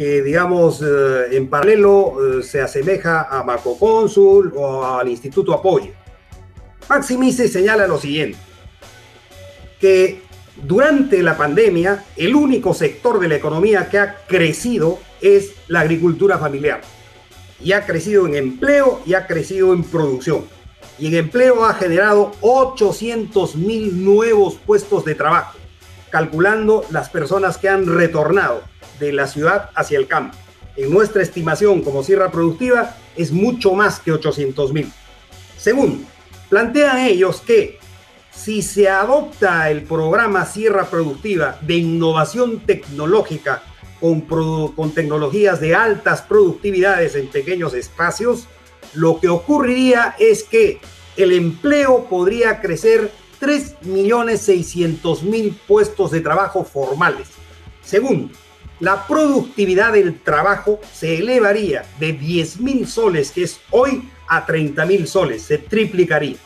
que 0.00 0.22
digamos 0.22 0.80
eh, 0.80 1.36
en 1.36 1.48
paralelo 1.48 2.38
eh, 2.38 2.42
se 2.42 2.62
asemeja 2.62 3.28
a 3.30 3.44
Macocónsul 3.44 4.50
o 4.56 4.82
al 4.82 5.06
Instituto 5.10 5.52
Apoyo. 5.52 5.90
Maximice 6.88 7.48
señala 7.48 7.86
lo 7.86 7.98
siguiente, 7.98 8.38
que 9.78 10.22
durante 10.56 11.22
la 11.22 11.36
pandemia 11.36 12.02
el 12.16 12.34
único 12.34 12.72
sector 12.72 13.20
de 13.20 13.28
la 13.28 13.34
economía 13.34 13.90
que 13.90 13.98
ha 13.98 14.24
crecido 14.26 14.98
es 15.20 15.52
la 15.68 15.80
agricultura 15.80 16.38
familiar. 16.38 16.80
Y 17.62 17.72
ha 17.72 17.84
crecido 17.84 18.26
en 18.26 18.36
empleo 18.36 19.02
y 19.04 19.12
ha 19.12 19.26
crecido 19.26 19.74
en 19.74 19.84
producción 19.84 20.46
y 20.98 21.08
en 21.08 21.14
empleo 21.16 21.66
ha 21.66 21.74
generado 21.74 22.32
800 22.40 23.54
mil 23.56 24.02
nuevos 24.02 24.54
puestos 24.54 25.04
de 25.04 25.14
trabajo, 25.14 25.58
calculando 26.10 26.84
las 26.90 27.08
personas 27.08 27.58
que 27.58 27.68
han 27.68 27.86
retornado 27.86 28.62
de 28.98 29.12
la 29.12 29.26
ciudad 29.26 29.70
hacia 29.74 29.98
el 29.98 30.06
campo. 30.06 30.36
En 30.76 30.90
nuestra 30.90 31.22
estimación 31.22 31.82
como 31.82 32.02
sierra 32.02 32.30
productiva 32.30 32.96
es 33.16 33.32
mucho 33.32 33.72
más 33.74 34.00
que 34.00 34.12
800 34.12 34.72
mil. 34.72 34.92
Segundo, 35.56 36.06
plantean 36.48 36.98
ellos 36.98 37.40
que 37.40 37.78
si 38.32 38.62
se 38.62 38.88
adopta 38.88 39.70
el 39.70 39.82
programa 39.82 40.46
Sierra 40.46 40.86
Productiva 40.86 41.58
de 41.60 41.74
innovación 41.74 42.60
tecnológica 42.60 43.62
con, 44.00 44.22
con 44.22 44.92
tecnologías 44.92 45.60
de 45.60 45.74
altas 45.74 46.22
productividades 46.22 47.16
en 47.16 47.28
pequeños 47.28 47.74
espacios, 47.74 48.46
lo 48.94 49.20
que 49.20 49.28
ocurriría 49.28 50.14
es 50.18 50.44
que 50.44 50.80
el 51.16 51.32
empleo 51.32 52.06
podría 52.08 52.60
crecer 52.60 53.10
3.600.000 53.40 55.58
puestos 55.66 56.10
de 56.10 56.20
trabajo 56.20 56.64
formales. 56.64 57.28
Segundo, 57.82 58.34
la 58.80 59.06
productividad 59.06 59.92
del 59.92 60.20
trabajo 60.20 60.80
se 60.92 61.18
elevaría 61.18 61.84
de 61.98 62.18
10.000 62.18 62.86
soles, 62.86 63.30
que 63.30 63.44
es 63.44 63.60
hoy, 63.70 64.08
a 64.28 64.46
30.000 64.46 65.06
soles, 65.06 65.42
se 65.42 65.58
triplicaría. 65.58 66.36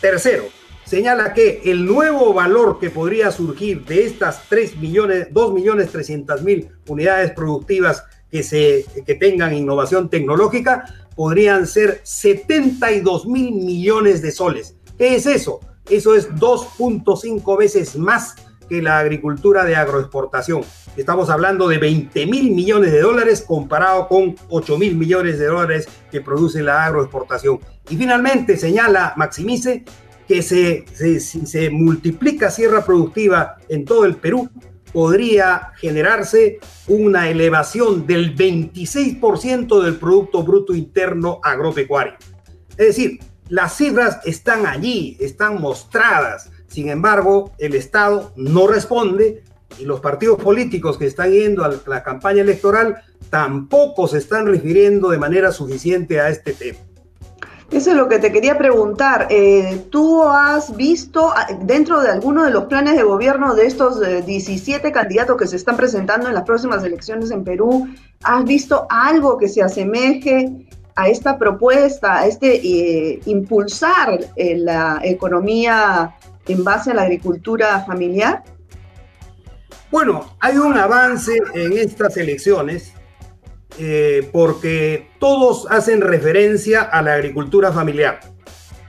Tercero, 0.00 0.44
señala 0.84 1.34
que 1.34 1.62
el 1.64 1.84
nuevo 1.84 2.32
valor 2.32 2.78
que 2.78 2.90
podría 2.90 3.30
surgir 3.30 3.84
de 3.84 4.06
estas 4.06 4.48
3 4.48 4.76
millones, 4.76 5.28
2 5.30 5.52
millones 5.52 5.90
300 5.90 6.42
mil 6.42 6.68
unidades 6.86 7.32
productivas 7.32 8.04
que, 8.30 8.42
se, 8.42 8.84
que 9.06 9.14
tengan 9.14 9.54
innovación 9.54 10.08
tecnológica 10.08 10.84
podrían 11.14 11.66
ser 11.66 12.00
72 12.02 13.26
mil 13.26 13.52
millones 13.52 14.22
de 14.22 14.32
soles. 14.32 14.76
¿Qué 14.98 15.16
es 15.16 15.26
eso? 15.26 15.60
Eso 15.88 16.14
es 16.14 16.30
2.5 16.30 17.58
veces 17.58 17.96
más 17.96 18.36
que 18.68 18.80
la 18.80 18.98
agricultura 18.98 19.64
de 19.64 19.76
agroexportación. 19.76 20.62
Estamos 20.96 21.28
hablando 21.28 21.68
de 21.68 21.78
20 21.78 22.26
mil 22.26 22.52
millones 22.52 22.92
de 22.92 23.00
dólares 23.00 23.44
comparado 23.46 24.08
con 24.08 24.36
8 24.48 24.78
mil 24.78 24.96
millones 24.96 25.38
de 25.38 25.46
dólares 25.46 25.88
que 26.10 26.20
produce 26.20 26.62
la 26.62 26.84
agroexportación. 26.86 27.60
Y 27.90 27.96
finalmente 27.96 28.56
señala 28.56 29.12
Maximice 29.16 29.84
que 30.26 30.40
se, 30.40 30.86
se 30.86 31.70
multiplica 31.70 32.50
sierra 32.50 32.84
productiva 32.84 33.56
en 33.68 33.84
todo 33.84 34.06
el 34.06 34.16
Perú, 34.16 34.48
podría 34.92 35.72
generarse 35.76 36.60
una 36.86 37.28
elevación 37.28 38.06
del 38.06 38.34
26% 38.34 39.82
del 39.82 39.96
Producto 39.96 40.42
Bruto 40.42 40.74
Interno 40.74 41.40
Agropecuario. 41.42 42.14
Es 42.70 42.86
decir, 42.86 43.18
las 43.48 43.76
cifras 43.76 44.20
están 44.24 44.66
allí, 44.66 45.16
están 45.20 45.60
mostradas. 45.60 46.50
Sin 46.66 46.88
embargo, 46.88 47.52
el 47.58 47.74
Estado 47.74 48.32
no 48.36 48.66
responde 48.66 49.42
y 49.78 49.84
los 49.84 50.00
partidos 50.00 50.40
políticos 50.40 50.98
que 50.98 51.06
están 51.06 51.30
yendo 51.30 51.64
a 51.64 51.74
la 51.86 52.02
campaña 52.02 52.42
electoral 52.42 53.02
tampoco 53.30 54.06
se 54.06 54.18
están 54.18 54.46
refiriendo 54.46 55.10
de 55.10 55.18
manera 55.18 55.52
suficiente 55.52 56.20
a 56.20 56.28
este 56.28 56.52
tema. 56.52 56.78
Eso 57.70 57.90
es 57.90 57.96
lo 57.96 58.08
que 58.08 58.18
te 58.18 58.30
quería 58.30 58.56
preguntar. 58.56 59.26
Eh, 59.30 59.86
¿Tú 59.90 60.22
has 60.22 60.76
visto 60.76 61.32
ah, 61.34 61.48
dentro 61.62 62.00
de 62.02 62.10
alguno 62.10 62.44
de 62.44 62.50
los 62.50 62.66
planes 62.66 62.96
de 62.96 63.02
gobierno 63.02 63.54
de 63.54 63.66
estos 63.66 64.00
17 64.24 64.86
eh, 64.86 64.92
candidatos 64.92 65.36
que 65.36 65.46
se 65.46 65.56
están 65.56 65.76
presentando 65.76 66.28
en 66.28 66.34
las 66.34 66.44
próximas 66.44 66.84
elecciones 66.84 67.30
en 67.30 67.42
Perú, 67.42 67.88
has 68.22 68.44
visto 68.44 68.86
algo 68.90 69.38
que 69.38 69.48
se 69.48 69.62
asemeje 69.62 70.63
a 70.96 71.08
esta 71.08 71.38
propuesta, 71.38 72.18
a 72.18 72.26
este 72.26 72.54
eh, 72.56 73.20
impulsar 73.26 74.18
la 74.36 75.00
economía 75.02 76.14
en 76.46 76.64
base 76.64 76.90
a 76.90 76.94
la 76.94 77.02
agricultura 77.02 77.84
familiar? 77.84 78.42
Bueno, 79.90 80.36
hay 80.40 80.56
un 80.56 80.76
avance 80.76 81.32
en 81.54 81.78
estas 81.78 82.16
elecciones 82.16 82.92
eh, 83.78 84.28
porque 84.32 85.08
todos 85.18 85.66
hacen 85.68 86.00
referencia 86.00 86.82
a 86.82 87.02
la 87.02 87.14
agricultura 87.14 87.72
familiar. 87.72 88.20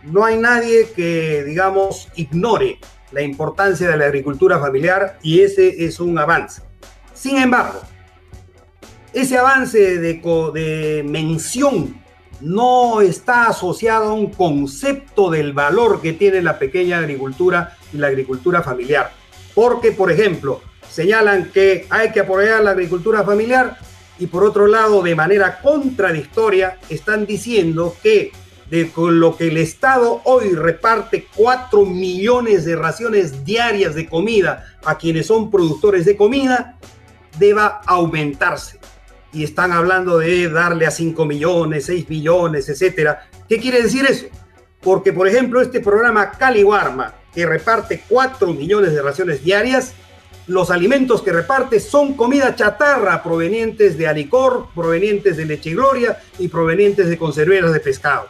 No 0.03 0.23
hay 0.23 0.37
nadie 0.37 0.87
que, 0.95 1.43
digamos, 1.43 2.07
ignore 2.15 2.79
la 3.11 3.21
importancia 3.21 3.89
de 3.89 3.97
la 3.97 4.05
agricultura 4.05 4.59
familiar 4.59 5.17
y 5.23 5.41
ese 5.41 5.85
es 5.85 5.99
un 5.99 6.17
avance. 6.19 6.61
Sin 7.13 7.37
embargo, 7.37 7.81
ese 9.15 9.37
avance 9.37 9.97
de, 9.97 10.21
de 10.53 11.03
mención 11.03 11.95
no 12.41 12.99
está 12.99 13.47
asociado 13.47 14.09
a 14.09 14.13
un 14.13 14.29
concepto 14.29 15.31
del 15.31 15.53
valor 15.53 16.01
que 16.01 16.11
tiene 16.11 16.41
la 16.41 16.59
pequeña 16.59 16.99
agricultura 16.99 17.77
y 17.93 17.97
la 17.97 18.07
agricultura 18.07 18.61
familiar. 18.61 19.11
Porque, 19.53 19.93
por 19.93 20.11
ejemplo, 20.11 20.61
señalan 20.89 21.45
que 21.51 21.87
hay 21.89 22.11
que 22.11 22.19
apoyar 22.19 22.61
la 22.61 22.71
agricultura 22.71 23.23
familiar 23.23 23.77
y 24.19 24.27
por 24.27 24.43
otro 24.43 24.67
lado, 24.67 25.01
de 25.01 25.15
manera 25.15 25.61
contradictoria, 25.61 26.77
están 26.89 27.25
diciendo 27.25 27.95
que 28.03 28.33
de 28.69 28.91
lo 28.97 29.37
que 29.37 29.47
el 29.47 29.57
Estado 29.57 30.21
hoy 30.25 30.49
reparte 30.55 31.27
4 31.35 31.85
millones 31.85 32.65
de 32.65 32.75
raciones 32.75 33.45
diarias 33.45 33.95
de 33.95 34.09
comida 34.09 34.75
a 34.83 34.97
quienes 34.97 35.27
son 35.27 35.49
productores 35.49 36.03
de 36.03 36.17
comida, 36.17 36.77
deba 37.37 37.81
aumentarse. 37.85 38.79
Y 39.35 39.43
están 39.43 39.71
hablando 39.71 40.17
de 40.17 40.49
darle 40.49 40.87
a 40.87 40.91
5 40.91 41.25
millones, 41.25 41.85
6 41.85 42.09
millones, 42.09 42.67
etcétera. 42.69 43.29
¿Qué 43.47 43.59
quiere 43.59 43.83
decir 43.83 44.05
eso? 44.09 44.25
Porque, 44.81 45.13
por 45.13 45.27
ejemplo, 45.27 45.61
este 45.61 45.81
programa 45.81 46.31
Caliwarma, 46.31 47.13
que 47.33 47.45
reparte 47.45 48.03
4 48.09 48.53
millones 48.53 48.93
de 48.93 49.01
raciones 49.03 49.43
diarias, 49.43 49.93
los 50.47 50.69
alimentos 50.71 51.21
que 51.21 51.31
reparte 51.31 51.79
son 51.79 52.13
comida 52.13 52.55
chatarra 52.55 53.23
provenientes 53.23 53.97
de 53.97 54.07
alicor, 54.07 54.67
provenientes 54.73 55.37
de 55.37 55.45
leche 55.45 55.71
gloria 55.71 56.19
y 56.39 56.47
provenientes 56.47 57.09
de 57.09 57.17
conserveras 57.17 57.73
de 57.73 57.79
pescado. 57.79 58.27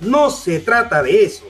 No 0.00 0.30
se 0.30 0.60
trata 0.60 1.02
de 1.02 1.24
eso. 1.24 1.44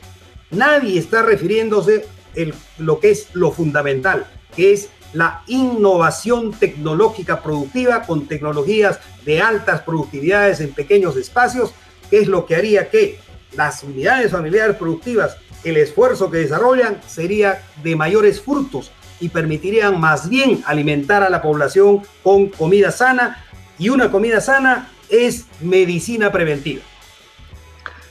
Nadie 0.51 0.99
está 0.99 1.23
refiriéndose 1.23 2.07
a 2.37 2.83
lo 2.83 3.01
que 3.01 3.11
es 3.11 3.29
lo 3.35 3.51
fundamental, 3.53 4.27
que 4.55 4.73
es 4.73 4.89
la 5.15 5.43
innovación 5.47 6.53
tecnológica 6.53 7.43
productiva 7.43 8.03
con 8.03 8.27
tecnologías 8.27 8.99
de 9.25 9.41
altas 9.41 9.83
productividades 9.83 10.61
en 10.61 10.73
pequeños 10.73 11.17
espacios, 11.17 11.73
que 12.11 12.19
es 12.19 12.29
lo 12.29 12.45
que 12.45 12.57
haría 12.57 12.91
que 12.91 13.19
las 13.53 13.83
unidades 13.83 14.33
familiares 14.33 14.77
productivas, 14.77 15.37
el 15.63 15.77
esfuerzo 15.77 16.31
que 16.31 16.39
desarrollan 16.39 17.01
sería 17.07 17.63
de 17.83 17.97
mayores 17.97 18.41
frutos 18.41 18.93
y 19.21 19.29
permitirían 19.29 19.99
más 19.99 20.29
bien 20.29 20.63
alimentar 20.67 21.23
a 21.23 21.31
la 21.31 21.41
población 21.41 22.03
con 22.23 22.49
comida 22.49 22.91
sana 22.91 23.45
y 23.79 23.89
una 23.89 24.11
comida 24.11 24.41
sana 24.41 24.91
es 25.09 25.47
medicina 25.61 26.33
preventiva. 26.33 26.83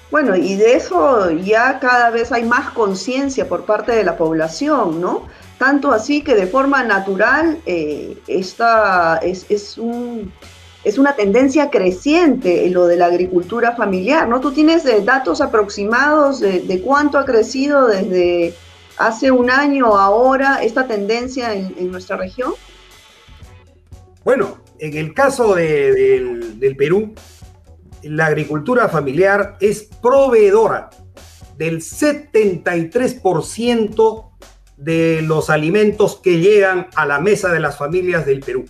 Bueno, 0.10 0.36
y 0.36 0.56
de 0.56 0.76
eso 0.76 1.32
ya 1.32 1.80
cada 1.80 2.12
vez 2.12 2.32
hay 2.32 2.44
más 2.44 2.70
conciencia 2.70 3.48
por 3.50 3.66
parte 3.66 3.94
de 3.94 4.04
la 4.04 4.16
población, 4.16 5.02
¿no? 5.02 5.28
Tanto 5.64 5.94
así 5.94 6.24
que 6.24 6.36
de 6.36 6.46
forma 6.46 6.84
natural 6.84 7.58
eh, 7.66 8.18
esta 8.28 9.16
es, 9.20 9.46
es, 9.48 9.78
un, 9.78 10.34
es, 10.84 10.98
una 10.98 11.16
tendencia 11.16 11.70
creciente 11.70 12.66
en 12.66 12.74
lo 12.74 12.86
de 12.86 12.98
la 12.98 13.06
agricultura 13.06 13.74
familiar, 13.74 14.28
¿no? 14.28 14.42
¿Tú 14.42 14.52
tienes 14.52 14.86
eh, 14.86 15.02
datos 15.06 15.40
aproximados 15.40 16.42
de 16.42 16.82
cuánto 16.84 17.18
ha 17.18 17.24
crecido 17.24 17.88
desde 17.88 18.54
hace 18.98 19.32
un 19.32 19.50
año 19.50 19.96
ahora 19.96 20.62
esta 20.62 20.86
tendencia 20.86 21.54
en, 21.54 21.90
nuestra 21.90 22.18
región? 22.18 22.56
Bueno, 24.26 24.58
en 24.80 24.98
el 24.98 25.14
caso 25.14 25.56
del, 25.56 26.76
Perú, 26.78 27.14
la 28.02 28.26
agricultura 28.26 28.90
familiar 28.90 29.56
es 29.62 29.84
proveedora 30.02 30.90
del 31.58 31.80
73% 31.80 34.34
de 34.84 35.22
los 35.22 35.50
alimentos 35.50 36.20
que 36.22 36.40
llegan 36.40 36.88
a 36.96 37.06
la 37.06 37.20
mesa 37.20 37.52
de 37.52 37.60
las 37.60 37.78
familias 37.78 38.26
del 38.26 38.42
Perú. 38.42 38.66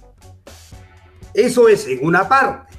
Eso 1.34 1.68
es 1.68 1.88
en 1.88 2.06
una 2.06 2.30
parte, 2.30 2.78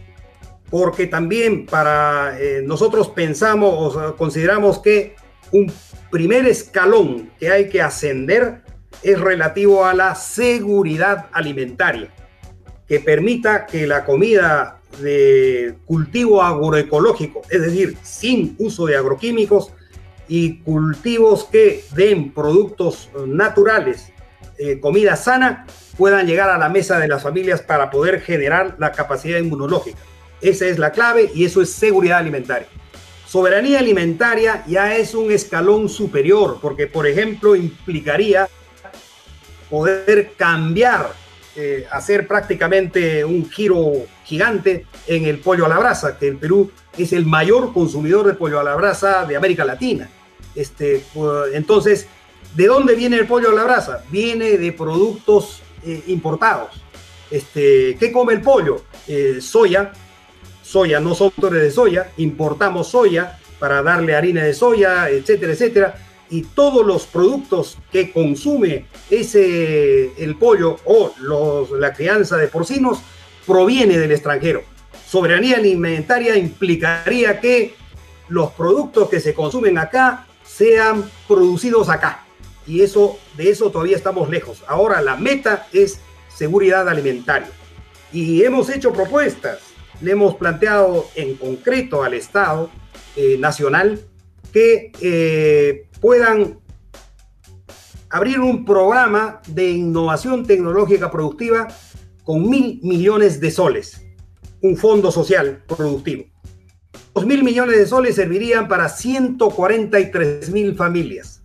porque 0.70 1.06
también 1.06 1.66
para 1.66 2.38
eh, 2.40 2.62
nosotros 2.64 3.08
pensamos 3.08 3.96
o 3.96 4.16
consideramos 4.16 4.78
que 4.78 5.16
un 5.50 5.72
primer 6.10 6.46
escalón 6.46 7.30
que 7.40 7.50
hay 7.50 7.68
que 7.68 7.82
ascender 7.82 8.62
es 9.02 9.20
relativo 9.20 9.84
a 9.84 9.94
la 9.94 10.14
seguridad 10.14 11.26
alimentaria, 11.32 12.10
que 12.86 13.00
permita 13.00 13.66
que 13.66 13.86
la 13.88 14.04
comida 14.04 14.80
de 15.00 15.74
cultivo 15.84 16.40
agroecológico, 16.40 17.42
es 17.50 17.62
decir, 17.62 17.96
sin 18.02 18.54
uso 18.60 18.86
de 18.86 18.96
agroquímicos 18.96 19.72
y 20.28 20.58
cultivos 20.58 21.44
que 21.44 21.84
den 21.94 22.32
productos 22.32 23.10
naturales, 23.26 24.12
eh, 24.58 24.80
comida 24.80 25.16
sana, 25.16 25.66
puedan 25.96 26.26
llegar 26.26 26.50
a 26.50 26.58
la 26.58 26.68
mesa 26.68 26.98
de 26.98 27.08
las 27.08 27.22
familias 27.22 27.60
para 27.60 27.90
poder 27.90 28.20
generar 28.20 28.76
la 28.78 28.92
capacidad 28.92 29.38
inmunológica. 29.38 29.98
Esa 30.40 30.66
es 30.66 30.78
la 30.78 30.92
clave 30.92 31.30
y 31.34 31.44
eso 31.44 31.62
es 31.62 31.70
seguridad 31.70 32.18
alimentaria. 32.18 32.68
Soberanía 33.26 33.80
alimentaria 33.80 34.62
ya 34.66 34.94
es 34.96 35.14
un 35.14 35.32
escalón 35.32 35.88
superior, 35.88 36.58
porque 36.60 36.86
por 36.86 37.06
ejemplo 37.06 37.56
implicaría 37.56 38.48
poder 39.68 40.32
cambiar, 40.36 41.10
eh, 41.56 41.86
hacer 41.90 42.28
prácticamente 42.28 43.24
un 43.24 43.50
giro 43.50 44.06
gigante 44.24 44.86
en 45.06 45.24
el 45.24 45.38
pollo 45.38 45.66
a 45.66 45.68
la 45.68 45.78
brasa, 45.78 46.16
que 46.16 46.28
el 46.28 46.36
Perú 46.36 46.70
es 46.98 47.12
el 47.12 47.26
mayor 47.26 47.72
consumidor 47.72 48.26
de 48.26 48.34
pollo 48.34 48.60
a 48.60 48.64
la 48.64 48.74
brasa 48.74 49.24
de 49.24 49.36
América 49.36 49.64
Latina. 49.64 50.08
Este, 50.54 51.04
entonces, 51.52 52.06
¿de 52.54 52.66
dónde 52.66 52.94
viene 52.94 53.16
el 53.16 53.26
pollo 53.26 53.50
a 53.50 53.54
la 53.54 53.64
brasa? 53.64 54.04
Viene 54.10 54.56
de 54.56 54.72
productos 54.72 55.62
eh, 55.84 56.02
importados. 56.06 56.70
este, 57.30 57.96
¿qué 57.98 58.12
come 58.12 58.34
el 58.34 58.42
pollo? 58.42 58.82
Eh, 59.08 59.38
soya, 59.40 59.92
soya, 60.62 61.00
no 61.00 61.14
son 61.14 61.30
productores 61.30 61.62
de 61.62 61.70
soya, 61.70 62.12
importamos 62.16 62.88
soya 62.88 63.38
para 63.58 63.82
darle 63.82 64.14
harina 64.14 64.44
de 64.44 64.54
soya, 64.54 65.08
etcétera, 65.08 65.52
etcétera. 65.52 65.94
Y 66.30 66.42
todos 66.42 66.86
los 66.86 67.06
productos 67.06 67.78
que 67.92 68.12
consume 68.12 68.86
ese, 69.10 70.12
el 70.22 70.36
pollo 70.36 70.76
o 70.84 71.12
los, 71.20 71.70
la 71.72 71.92
crianza 71.92 72.36
de 72.36 72.48
porcinos 72.48 72.98
proviene 73.46 73.98
del 73.98 74.12
extranjero. 74.12 74.62
Soberanía 75.14 75.58
alimentaria 75.58 76.36
implicaría 76.36 77.38
que 77.38 77.76
los 78.28 78.50
productos 78.50 79.08
que 79.08 79.20
se 79.20 79.32
consumen 79.32 79.78
acá 79.78 80.26
sean 80.44 81.08
producidos 81.28 81.88
acá. 81.88 82.24
Y 82.66 82.80
eso, 82.80 83.16
de 83.36 83.48
eso 83.48 83.70
todavía 83.70 83.96
estamos 83.96 84.28
lejos. 84.28 84.64
Ahora 84.66 85.00
la 85.02 85.14
meta 85.14 85.68
es 85.72 86.00
seguridad 86.26 86.88
alimentaria. 86.88 87.46
Y 88.12 88.42
hemos 88.42 88.68
hecho 88.68 88.92
propuestas, 88.92 89.60
le 90.00 90.10
hemos 90.10 90.34
planteado 90.34 91.06
en 91.14 91.36
concreto 91.36 92.02
al 92.02 92.14
Estado 92.14 92.68
eh, 93.14 93.36
Nacional 93.38 94.00
que 94.52 94.90
eh, 95.00 95.86
puedan 96.00 96.58
abrir 98.10 98.40
un 98.40 98.64
programa 98.64 99.40
de 99.46 99.70
innovación 99.70 100.44
tecnológica 100.44 101.08
productiva 101.12 101.68
con 102.24 102.50
mil 102.50 102.80
millones 102.82 103.38
de 103.38 103.52
soles, 103.52 104.03
un 104.64 104.76
fondo 104.78 105.12
social 105.12 105.62
productivo. 105.66 106.24
Los 107.14 107.26
mil 107.26 107.44
millones 107.44 107.76
de 107.76 107.86
soles 107.86 108.14
servirían 108.14 108.66
para 108.66 108.88
143 108.88 110.48
mil 110.50 110.74
familias. 110.74 111.42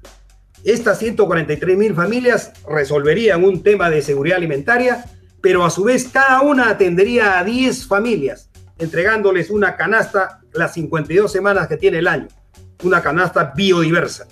Estas 0.63 0.99
143 0.99 1.77
mil 1.77 1.93
familias 1.93 2.53
resolverían 2.65 3.43
un 3.43 3.61
tema 3.61 3.89
de 3.89 4.01
seguridad 4.01 4.37
alimentaria, 4.37 5.03
pero 5.41 5.65
a 5.65 5.69
su 5.69 5.83
vez 5.83 6.07
cada 6.07 6.39
una 6.41 6.69
atendería 6.69 7.37
a 7.37 7.43
10 7.43 7.87
familias, 7.87 8.49
entregándoles 8.77 9.49
una 9.49 9.75
canasta 9.75 10.39
las 10.53 10.73
52 10.75 11.29
semanas 11.29 11.67
que 11.67 11.75
tiene 11.75 11.99
el 11.99 12.07
año, 12.07 12.29
una 12.83 13.01
canasta 13.01 13.51
biodiversa. 13.53 14.27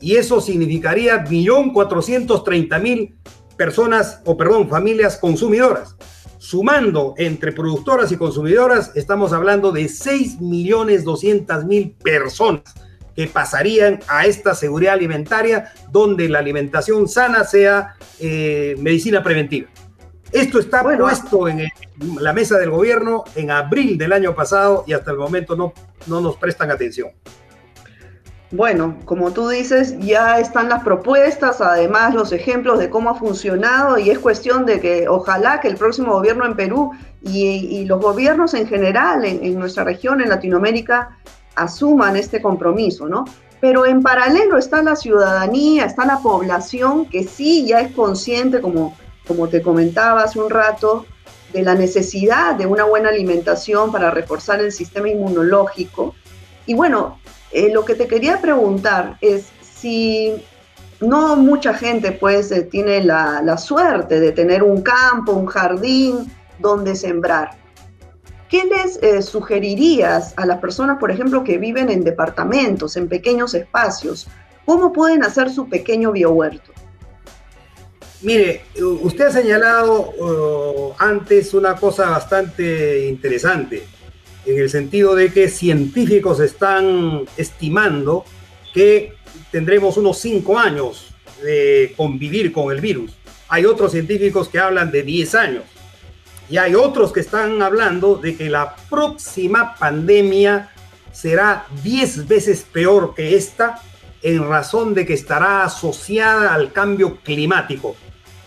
Y 0.00 0.16
eso 0.16 0.40
significaría 0.40 1.26
1.430.000 1.26 3.14
personas, 3.58 4.22
o 4.24 4.34
perdón, 4.38 4.70
familias 4.70 5.18
consumidoras. 5.18 5.94
Sumando 6.40 7.14
entre 7.18 7.52
productoras 7.52 8.10
y 8.12 8.16
consumidoras, 8.16 8.92
estamos 8.94 9.34
hablando 9.34 9.72
de 9.72 9.82
6.200.000 9.82 11.96
personas 12.02 12.62
que 13.14 13.26
pasarían 13.26 14.00
a 14.08 14.24
esta 14.24 14.54
seguridad 14.54 14.94
alimentaria 14.94 15.70
donde 15.92 16.30
la 16.30 16.38
alimentación 16.38 17.08
sana 17.08 17.44
sea 17.44 17.96
eh, 18.18 18.74
medicina 18.78 19.22
preventiva. 19.22 19.68
Esto 20.32 20.60
está 20.60 20.82
puesto 20.82 21.46
en, 21.46 21.68
la 22.18 22.32
mesa 22.32 22.56
del 22.56 22.70
gobierno 22.70 23.24
en 23.34 23.50
abril 23.50 23.98
del 23.98 24.14
año 24.14 24.34
pasado 24.34 24.84
y 24.86 24.94
hasta 24.94 25.10
el 25.10 25.18
momento 25.18 25.54
no, 25.56 25.74
no 26.06 26.22
nos 26.22 26.38
prestan 26.38 26.70
atención. 26.70 27.10
Bueno, 28.52 28.96
como 29.04 29.30
tú 29.32 29.48
dices, 29.48 29.96
ya 30.00 30.40
están 30.40 30.68
las 30.68 30.82
propuestas, 30.82 31.60
además 31.60 32.14
los 32.14 32.32
ejemplos 32.32 32.80
de 32.80 32.90
cómo 32.90 33.10
ha 33.10 33.14
funcionado 33.14 33.96
y 33.96 34.10
es 34.10 34.18
cuestión 34.18 34.66
de 34.66 34.80
que 34.80 35.08
ojalá 35.08 35.60
que 35.60 35.68
el 35.68 35.76
próximo 35.76 36.14
gobierno 36.14 36.44
en 36.44 36.56
Perú 36.56 36.90
y, 37.22 37.84
los 37.84 38.00
gobiernos 38.00 38.54
en 38.54 38.66
general 38.66 39.24
en, 39.24 39.44
en, 39.44 39.56
nuestra 39.56 39.84
región, 39.84 40.20
en 40.20 40.30
Latinoamérica, 40.30 41.16
asuman 41.54 42.16
este 42.16 42.42
compromiso, 42.42 43.08
¿no? 43.08 43.24
Pero 43.60 43.86
en 43.86 44.02
paralelo 44.02 44.58
está 44.58 44.82
la 44.82 44.96
ciudadanía, 44.96 45.84
está 45.84 46.04
la 46.04 46.18
población 46.18 47.06
que 47.06 47.24
sí 47.24 47.66
ya 47.66 47.80
es 47.80 47.92
consciente, 47.92 48.60
como, 48.60 48.96
como 49.28 49.48
te 49.48 49.62
comentaba 49.62 50.24
hace 50.24 50.40
un 50.40 50.50
rato, 50.50 51.06
de 51.52 51.62
la 51.62 51.74
necesidad 51.74 52.54
de 52.54 52.66
una 52.66 52.84
buena 52.84 53.10
alimentación 53.10 53.92
para 53.92 54.10
reforzar 54.10 54.60
el 54.60 54.72
sistema 54.72 55.08
inmunológico. 55.08 56.14
Y 56.66 56.74
bueno, 56.74 57.18
eh, 57.52 57.70
lo 57.72 57.84
que 57.84 57.94
te 57.94 58.06
quería 58.06 58.40
preguntar 58.40 59.16
es 59.20 59.46
si 59.60 60.34
no 61.00 61.36
mucha 61.36 61.74
gente 61.74 62.12
pues 62.12 62.52
eh, 62.52 62.62
tiene 62.62 63.02
la, 63.02 63.56
suerte 63.58 64.20
de 64.20 64.32
tener 64.32 64.62
un 64.62 64.82
campo, 64.82 65.32
un 65.32 65.46
jardín 65.46 66.30
donde 66.58 66.94
sembrar. 66.94 67.58
¿Qué 68.48 68.64
les 68.64 69.00
eh, 69.02 69.22
sugerirías 69.22 70.34
a 70.36 70.44
las 70.44 70.58
personas, 70.58 70.98
por 70.98 71.10
ejemplo, 71.10 71.44
que 71.44 71.58
viven 71.58 71.88
en 71.88 72.04
departamentos, 72.04 72.96
en 72.96 73.08
pequeños 73.08 73.54
espacios? 73.54 74.28
¿Cómo 74.64 74.92
pueden 74.92 75.24
hacer 75.24 75.50
su 75.50 75.68
pequeño 75.68 76.12
biohuerto? 76.12 76.72
Mire, 78.22 78.62
usted 79.02 79.28
ha 79.28 79.30
señalado 79.30 80.94
antes 80.98 81.54
una 81.54 81.74
cosa 81.74 82.10
bastante 82.10 83.06
interesante, 83.08 83.82
en 84.46 84.58
el 84.58 84.70
sentido 84.70 85.14
de 85.14 85.32
que 85.32 85.48
científicos 85.48 86.40
están 86.40 87.26
estimando 87.36 88.24
que 88.72 89.14
tendremos 89.50 89.96
unos 89.96 90.18
cinco 90.18 90.58
años 90.58 91.12
de 91.42 91.94
convivir 91.96 92.52
con 92.52 92.72
el 92.72 92.80
virus. 92.80 93.12
Hay 93.48 93.64
otros 93.64 93.92
científicos 93.92 94.48
que 94.48 94.58
hablan 94.58 94.90
de 94.90 95.02
10 95.02 95.34
años. 95.34 95.64
Y 96.48 96.56
hay 96.56 96.74
otros 96.74 97.12
que 97.12 97.20
están 97.20 97.62
hablando 97.62 98.16
de 98.16 98.36
que 98.36 98.50
la 98.50 98.76
próxima 98.88 99.74
pandemia 99.76 100.70
será 101.12 101.66
10 101.82 102.28
veces 102.28 102.66
peor 102.70 103.14
que 103.14 103.36
esta 103.36 103.80
en 104.22 104.46
razón 104.48 104.94
de 104.94 105.06
que 105.06 105.14
estará 105.14 105.64
asociada 105.64 106.54
al 106.54 106.72
cambio 106.72 107.18
climático. 107.22 107.96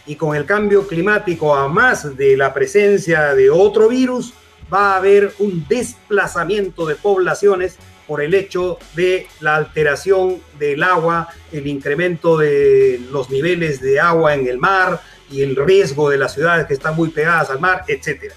Y 0.06 0.16
con 0.16 0.36
el 0.36 0.46
cambio 0.46 0.86
climático, 0.86 1.56
a 1.56 1.68
más 1.68 2.16
de 2.18 2.36
la 2.36 2.54
presencia 2.54 3.34
de 3.34 3.50
otro 3.50 3.88
virus, 3.88 4.34
va 4.74 4.94
a 4.94 4.98
haber 4.98 5.34
un 5.40 5.66
desplazamiento 5.68 6.86
de 6.86 6.96
poblaciones 6.96 7.78
por 8.08 8.22
el 8.22 8.34
hecho 8.34 8.78
de 8.96 9.28
la 9.40 9.56
alteración 9.56 10.42
del 10.60 10.84
agua, 10.84 11.30
el 11.52 11.68
incremento 11.68 12.38
de 12.38 13.00
los 13.12 13.30
niveles 13.30 13.82
de 13.82 14.00
agua 14.00 14.34
en 14.34 14.48
el 14.48 14.58
mar, 14.58 15.02
y 15.34 15.42
el 15.42 15.56
riesgo 15.56 16.10
de 16.10 16.18
las 16.18 16.34
ciudades 16.34 16.68
que 16.68 16.76
están 16.76 16.96
muy 16.96 17.10
pegadas 17.10 17.50
al 17.50 17.60
mar, 17.60 17.84
etc. 17.88 18.32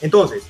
Entonces, 0.00 0.42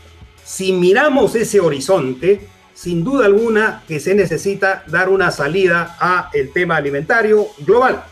si 0.44 0.72
miramos 0.72 1.34
ese 1.34 1.60
horizonte, 1.60 2.48
sin 2.72 3.04
duda 3.04 3.26
alguna 3.26 3.82
que 3.86 4.00
se 4.00 4.14
necesita 4.14 4.84
dar 4.86 5.08
una 5.08 5.30
salida 5.30 5.96
a 5.98 6.30
el 6.32 6.52
tema 6.52 6.76
alimentario 6.76 7.48
global. 7.58 8.04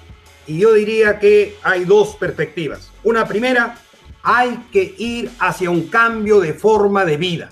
Y 0.47 0.59
yo 0.59 0.73
diría 0.73 1.19
que 1.19 1.57
hay 1.63 1.85
dos 1.85 2.17
perspectivas. 2.17 2.91
Una 3.05 3.29
primera, 3.29 3.79
hay 4.23 4.57
que 4.73 4.95
ir 4.99 5.31
hacia 5.39 5.71
un 5.71 5.89
cambio 5.89 6.41
de 6.41 6.55
forma 6.55 7.05
de 7.05 7.17
vida. 7.17 7.51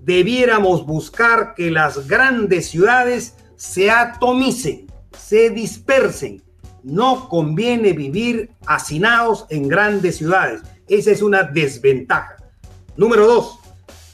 Debiéramos 0.00 0.86
buscar 0.86 1.54
que 1.54 1.70
las 1.70 2.06
grandes 2.06 2.68
ciudades 2.68 3.36
se 3.56 3.90
atomicen, 3.90 4.86
se 5.18 5.50
dispersen, 5.50 6.42
no 6.82 7.28
conviene 7.28 7.92
vivir 7.92 8.50
hacinados 8.66 9.46
en 9.50 9.68
grandes 9.68 10.18
ciudades. 10.18 10.62
Esa 10.88 11.10
es 11.10 11.22
una 11.22 11.42
desventaja. 11.42 12.36
Número 12.96 13.26
dos, 13.26 13.58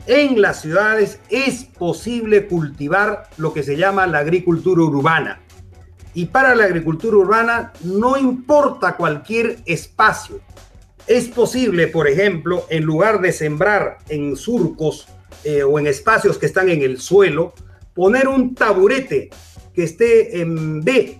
en 0.07 0.41
las 0.41 0.63
ciudades 0.63 1.21
es 1.29 1.65
posible 1.65 2.49
cultivar 2.49 3.29
lo 3.37 3.53
que 3.53 3.63
se 3.63 3.77
llama 3.77 4.07
la 4.07 4.19
agricultura 4.19 4.83
urbana. 4.83 5.41
Y 6.15 6.27
para 6.27 6.55
la 6.55 6.65
agricultura 6.65 7.17
urbana 7.17 7.73
no 7.85 8.17
importa 8.17 8.97
cualquier 8.97 9.59
espacio. 9.67 10.41
Es 11.07 11.29
posible, 11.29 11.89
por 11.89 12.09
ejemplo, 12.09 12.67
en 12.71 12.85
lugar 12.85 13.21
de 13.21 13.33
sembrar 13.33 13.99
en 14.09 14.37
surcos 14.37 15.09
eh, 15.45 15.63
o 15.63 15.79
en 15.79 15.87
espacios 15.87 16.39
que 16.39 16.47
están 16.47 16.69
en 16.69 16.83
el 16.83 17.01
suelo, 17.01 17.55
poner 17.95 18.29
un 18.29 18.55
taburete 18.55 19.31
que 19.75 19.85
esté 19.85 20.41
en 20.41 20.81
B 20.81 21.19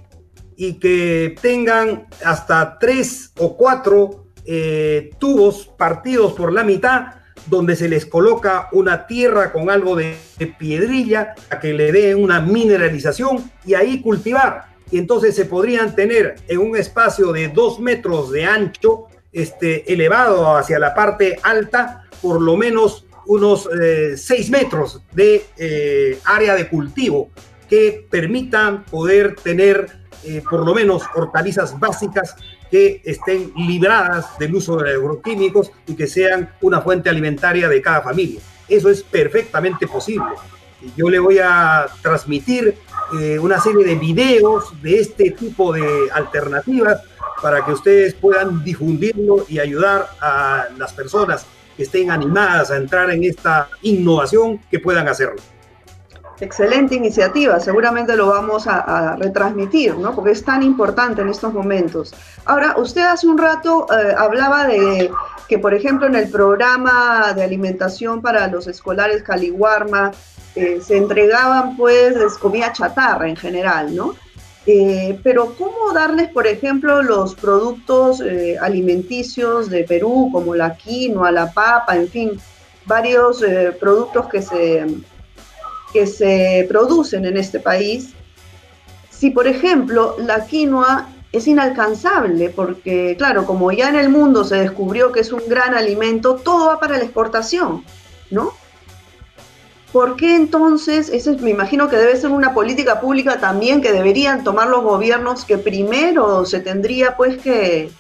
y 0.57 0.75
que 0.75 1.35
tengan 1.41 2.07
hasta 2.25 2.79
tres 2.79 3.33
o 3.39 3.57
cuatro 3.57 4.27
eh, 4.45 5.11
tubos 5.19 5.71
partidos 5.77 6.33
por 6.35 6.53
la 6.53 6.63
mitad 6.63 7.23
donde 7.47 7.77
se 7.77 7.89
les 7.89 8.07
coloca 8.07 8.69
una 8.73 9.07
tierra 9.07 9.53
con 9.53 9.71
algo 9.71 9.97
de, 9.97 10.17
piedrilla 10.59 11.35
a 11.51 11.61
que 11.61 11.73
le 11.73 11.93
dé 11.93 12.15
una 12.15 12.41
mineralización 12.41 13.51
y 13.65 13.75
ahí 13.75 14.01
cultivar. 14.01 14.67
Y 14.91 14.99
entonces 14.99 15.35
se 15.35 15.45
podrían 15.45 15.95
tener 15.95 16.37
en 16.49 16.59
un 16.59 16.77
espacio 16.77 17.33
de 17.33 17.49
dos 17.49 17.79
metros 17.79 18.33
de 18.33 18.45
ancho, 18.45 19.07
este, 19.33 19.93
elevado 19.93 20.57
hacia 20.57 20.79
la 20.79 20.95
parte 20.95 21.39
alta, 21.43 22.05
por 22.21 22.41
lo 22.41 22.57
menos 22.57 23.07
unos 23.27 23.69
eh, 23.81 24.17
seis 24.17 24.51
metros 24.51 25.03
de 25.13 25.47
eh, 25.57 26.19
área 26.25 26.55
de 26.55 26.69
cultivo 26.69 27.31
que 27.69 28.07
permitan 28.11 28.85
poder 28.85 29.37
tener 29.37 30.03
eh, 30.25 30.43
por 30.49 30.65
lo 30.65 30.75
menos 30.75 31.03
hortalizas 31.15 31.79
básicas 31.81 32.37
que 32.71 33.03
estén 33.05 33.53
libradas 33.57 34.39
del 34.39 34.55
uso 34.55 34.77
de 34.77 34.93
agroquímicos 34.93 35.73
y 35.87 35.95
que 35.95 36.07
sean 36.07 36.51
una 36.61 36.81
fuente 36.81 37.11
alimentaria 37.11 37.69
de 37.69 37.83
cada 37.83 38.03
familia. 38.03 38.41
Eso 38.69 38.89
es 38.89 39.03
perfectamente 39.03 39.87
posible. 39.87 40.27
Yo 40.97 41.11
le 41.11 41.19
voy 41.19 41.39
a 41.39 41.87
transmitir 42.03 42.77
eh, 43.19 43.39
una 43.39 43.61
serie 43.61 43.85
de 43.85 43.95
videos 43.97 44.81
de 44.83 45.01
este 45.01 45.31
tipo 45.31 45.73
de 45.73 45.87
alternativas 46.13 47.03
para 47.43 47.65
que 47.65 47.73
ustedes 47.73 48.15
puedan 48.15 48.63
difundirlo 48.65 49.45
y 49.49 49.59
ayudar 49.59 50.09
a 50.21 50.67
las 50.79 50.93
personas 50.93 51.45
que 51.77 51.83
estén 51.83 52.11
animadas 52.11 52.71
a 52.71 52.77
entrar 52.77 53.11
en 53.11 53.25
esta 53.25 53.69
innovación 53.83 54.61
que 54.71 54.79
puedan 54.79 55.09
hacerlo. 55.09 55.43
Excelente 56.41 56.97
iniciativa, 56.97 57.61
seguramente 57.61 58.17
lo 58.17 58.29
vamos 58.29 58.67
a, 58.67 59.17
retransmitir, 59.17 59.97
¿no? 59.97 60.15
Porque 60.15 60.33
es 60.33 60.45
tan 60.45 60.63
importante 60.63 61.23
en 61.23 61.29
estos 61.29 61.53
momentos. 61.53 62.13
Ahora, 62.45 62.75
usted 62.79 63.03
hace 63.03 63.29
un 63.29 63.39
rato 63.39 63.87
eh, 63.93 64.15
hablaba 64.17 64.67
de 64.67 65.11
que, 65.49 65.59
por 65.59 65.73
ejemplo, 65.73 66.07
en 66.07 66.17
el 66.17 66.29
programa 66.31 67.33
de 67.33 67.45
alimentación 67.45 68.23
para 68.23 68.49
los 68.49 68.67
escolares 68.67 69.23
Caliwarma 69.23 70.11
eh, 70.57 70.81
se 70.85 70.97
entregaban, 70.97 71.77
pues, 71.77 72.37
comida 72.39 72.73
chatarra 72.73 73.29
en 73.29 73.37
general, 73.37 73.95
¿no? 73.95 74.15
Eh, 74.65 75.19
pero 75.25 75.55
¿cómo 75.57 75.93
darles, 75.93 76.31
por 76.31 76.47
ejemplo, 76.47 77.03
los 77.03 77.35
productos 77.35 78.23
alimenticios 78.61 79.69
de 79.69 79.85
Perú, 79.85 80.31
como 80.33 80.55
la 80.55 80.77
quinoa, 80.77 81.33
la 81.33 81.53
papa, 81.53 81.97
en 81.97 82.09
fin, 82.09 82.41
varios 82.87 83.45
productos 83.81 84.29
que 84.29 84.43
se 84.43 84.87
que 85.93 86.07
se 86.07 86.67
producen 86.69 87.27
en 87.27 87.37
este 87.37 87.61
país, 87.61 88.15
si 89.11 89.31
por 89.31 89.47
ejemplo 89.47 90.17
la 90.19 90.47
quinoa 90.47 91.09
es 91.31 91.47
inalcanzable, 91.47 92.51
porque 92.51 93.15
claro, 93.17 93.47
como 93.47 93.71
ya 93.73 93.89
en 93.89 93.97
el 93.97 94.09
mundo 94.09 94.45
se 94.45 94.57
descubrió 94.57 95.13
que 95.13 95.21
es 95.21 95.33
un 95.33 95.43
gran 95.49 95.75
alimento, 95.75 96.37
todo 96.37 96.67
va 96.67 96.81
para 96.81 96.99
la 96.99 97.05
exportación, 97.05 97.85
¿no? 98.31 98.53
¿Por 99.93 100.17
qué 100.17 100.37
entonces, 100.37 101.11
eso 101.11 101.37
me 101.41 101.51
imagino 101.51 101.91
que 101.91 101.97
debe 101.97 102.17
ser 102.17 102.31
una 102.31 102.55
política 102.55 103.01
pública 103.01 103.39
también 103.41 103.83
que 103.83 103.93
deberían 103.93 104.43
tomar 104.43 104.69
los 104.69 104.83
gobiernos, 104.83 105.45
que 105.45 105.59
primero 105.59 106.47
se 106.47 106.61
tendría 106.61 107.15
pues 107.15 107.37
que, 107.37 107.91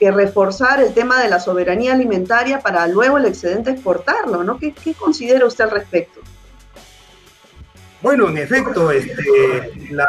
que 0.00 0.10
reforzar 0.10 0.80
el 0.80 0.92
tema 0.92 1.22
de 1.22 1.28
la 1.28 1.38
soberanía 1.38 1.92
alimentaria 1.92 2.58
para 2.60 2.88
luego 2.88 3.18
el 3.18 3.26
excedente 3.26 3.70
exportarlo, 3.70 4.42
¿no? 4.42 4.58
¿Qué, 4.58 4.74
considera 4.98 5.46
usted 5.46 5.64
al 5.64 5.70
respecto? 5.70 6.20
Bueno, 8.02 8.28
en 8.28 8.38
efecto, 8.38 8.90
este, 8.90 9.22
la 9.90 10.08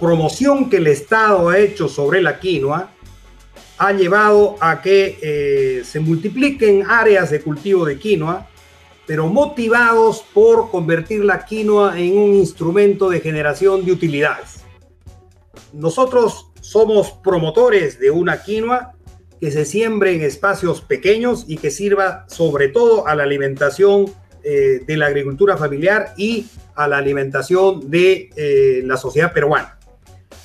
promoción 0.00 0.68
que 0.68 0.78
el 0.78 0.88
Estado 0.88 1.50
ha 1.50 1.58
hecho 1.58 1.88
sobre 1.88 2.20
la 2.20 2.40
quinoa 2.40 2.90
ha 3.78 3.92
llevado 3.92 4.56
a 4.60 4.82
que 4.82 5.18
eh, 5.22 5.84
se 5.84 6.00
multipliquen 6.00 6.84
áreas 6.88 7.30
de 7.30 7.40
cultivo 7.40 7.84
de 7.84 7.98
quinoa, 7.98 8.49
pero 9.10 9.26
motivados 9.26 10.24
por 10.32 10.70
convertir 10.70 11.24
la 11.24 11.44
quinoa 11.44 11.98
en 11.98 12.16
un 12.16 12.32
instrumento 12.36 13.10
de 13.10 13.18
generación 13.18 13.84
de 13.84 13.90
utilidades. 13.90 14.60
Nosotros 15.72 16.52
somos 16.60 17.10
promotores 17.10 17.98
de 17.98 18.12
una 18.12 18.40
quinoa 18.40 18.92
que 19.40 19.50
se 19.50 19.64
siembre 19.64 20.14
en 20.14 20.22
espacios 20.22 20.80
pequeños 20.80 21.44
y 21.48 21.56
que 21.56 21.72
sirva 21.72 22.24
sobre 22.28 22.68
todo 22.68 23.08
a 23.08 23.16
la 23.16 23.24
alimentación 23.24 24.04
eh, 24.44 24.82
de 24.86 24.96
la 24.96 25.06
agricultura 25.06 25.56
familiar 25.56 26.14
y 26.16 26.46
a 26.76 26.86
la 26.86 26.98
alimentación 26.98 27.90
de 27.90 28.30
eh, 28.36 28.82
la 28.84 28.96
sociedad 28.96 29.32
peruana. 29.32 29.76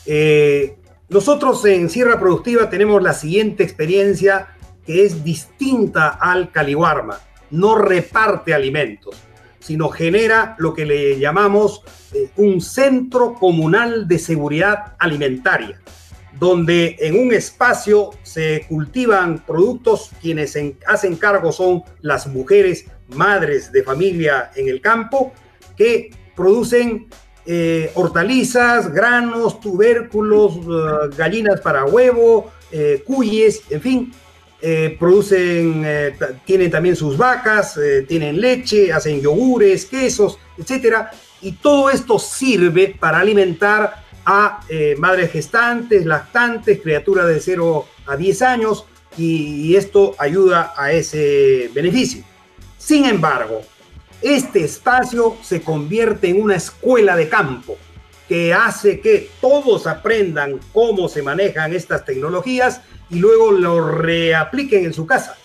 Eh, 0.08 0.75
nosotros 1.08 1.63
en 1.65 1.88
Sierra 1.88 2.19
Productiva 2.19 2.67
tenemos 2.67 3.04
la 3.04 3.13
siguiente 3.13 3.62
experiencia 3.62 4.47
que 4.88 5.06
es 5.06 5.23
distinta 5.23 6.10
al 6.10 6.51
caliwarma. 6.51 7.19
No 7.56 7.76
reparte 7.76 8.54
alimentos, 8.54 9.15
sino 9.60 9.89
genera 9.89 10.56
lo 10.60 10.74
que 10.74 10.86
le 10.86 11.18
llamamos 11.18 11.82
un 12.36 12.62
centro 12.62 13.34
comunal 13.34 14.08
de 14.08 14.20
seguridad 14.20 14.94
alimentaria, 15.00 15.82
donde 16.39 16.96
en 17.00 17.20
un 17.20 17.34
espacio 17.34 18.12
se 18.24 18.65
cultivan 18.68 19.39
productos, 19.39 20.12
quienes 20.22 20.58
hacen 20.86 21.15
cargo 21.15 21.52
son 21.52 21.84
las 22.02 22.28
mujeres 22.28 22.86
madres 23.10 23.72
de 23.72 23.84
familia 23.84 24.52
en 24.56 24.70
el 24.70 24.82
campo 24.82 25.34
que 25.76 26.12
producen 26.36 27.08
eh, 27.46 27.91
hortalizas, 27.94 28.91
granos, 28.91 29.60
tubérculos, 29.60 30.58
uh, 30.58 31.15
gallinas 31.15 31.62
para 31.62 31.86
huevo, 31.86 32.52
eh, 32.72 33.04
cuyes, 33.06 33.62
en 33.70 33.82
fin, 33.82 34.13
eh, 34.67 34.95
producen, 34.99 35.86
tienen 36.43 36.71
también 36.71 36.95
sus 36.95 37.15
vacas, 37.15 37.80
tienen 38.08 38.41
leche, 38.41 38.91
hacen 38.91 39.21
yogures, 39.21 39.86
quesos, 39.86 40.39
etcétera, 40.58 41.12
y 41.41 41.51
todo 41.51 41.91
esto 41.91 42.17
sirve 42.17 42.95
para 42.99 43.19
alimentar 43.19 44.04
a 44.25 44.62
madres 44.97 45.32
gestantes, 45.32 46.04
lactantes, 46.04 46.82
criaturas 46.82 47.28
de 47.28 47.39
0 47.39 47.86
a 48.08 48.17
10 48.17 48.41
años, 48.41 48.86
y 49.17 49.75
esto 49.75 50.15
ayuda 50.17 50.73
a 50.75 50.91
ese 50.91 51.69
beneficio. 51.73 52.23
Sin 52.80 53.06
embargo, 53.06 53.62
este 54.21 54.63
espacio 54.63 55.38
se 55.43 55.62
convierte 55.62 56.30
en 56.30 56.41
una 56.41 56.56
escuela 56.56 57.15
de 57.15 57.30
campo 57.30 57.78
que 58.28 58.54
hace 58.54 58.99
que 58.99 59.30
todos 59.39 59.86
aprendan 59.86 60.60
cómo 60.73 61.08
se 61.08 61.21
manejan 61.21 61.73
estas 61.73 62.06
tecnologías 62.06 62.82
y 63.10 63.20
luego 63.20 63.52
lo 63.52 63.89
reapliquen 63.89 64.86
en 64.86 64.94
su 64.94 65.06
casa. 65.06 65.38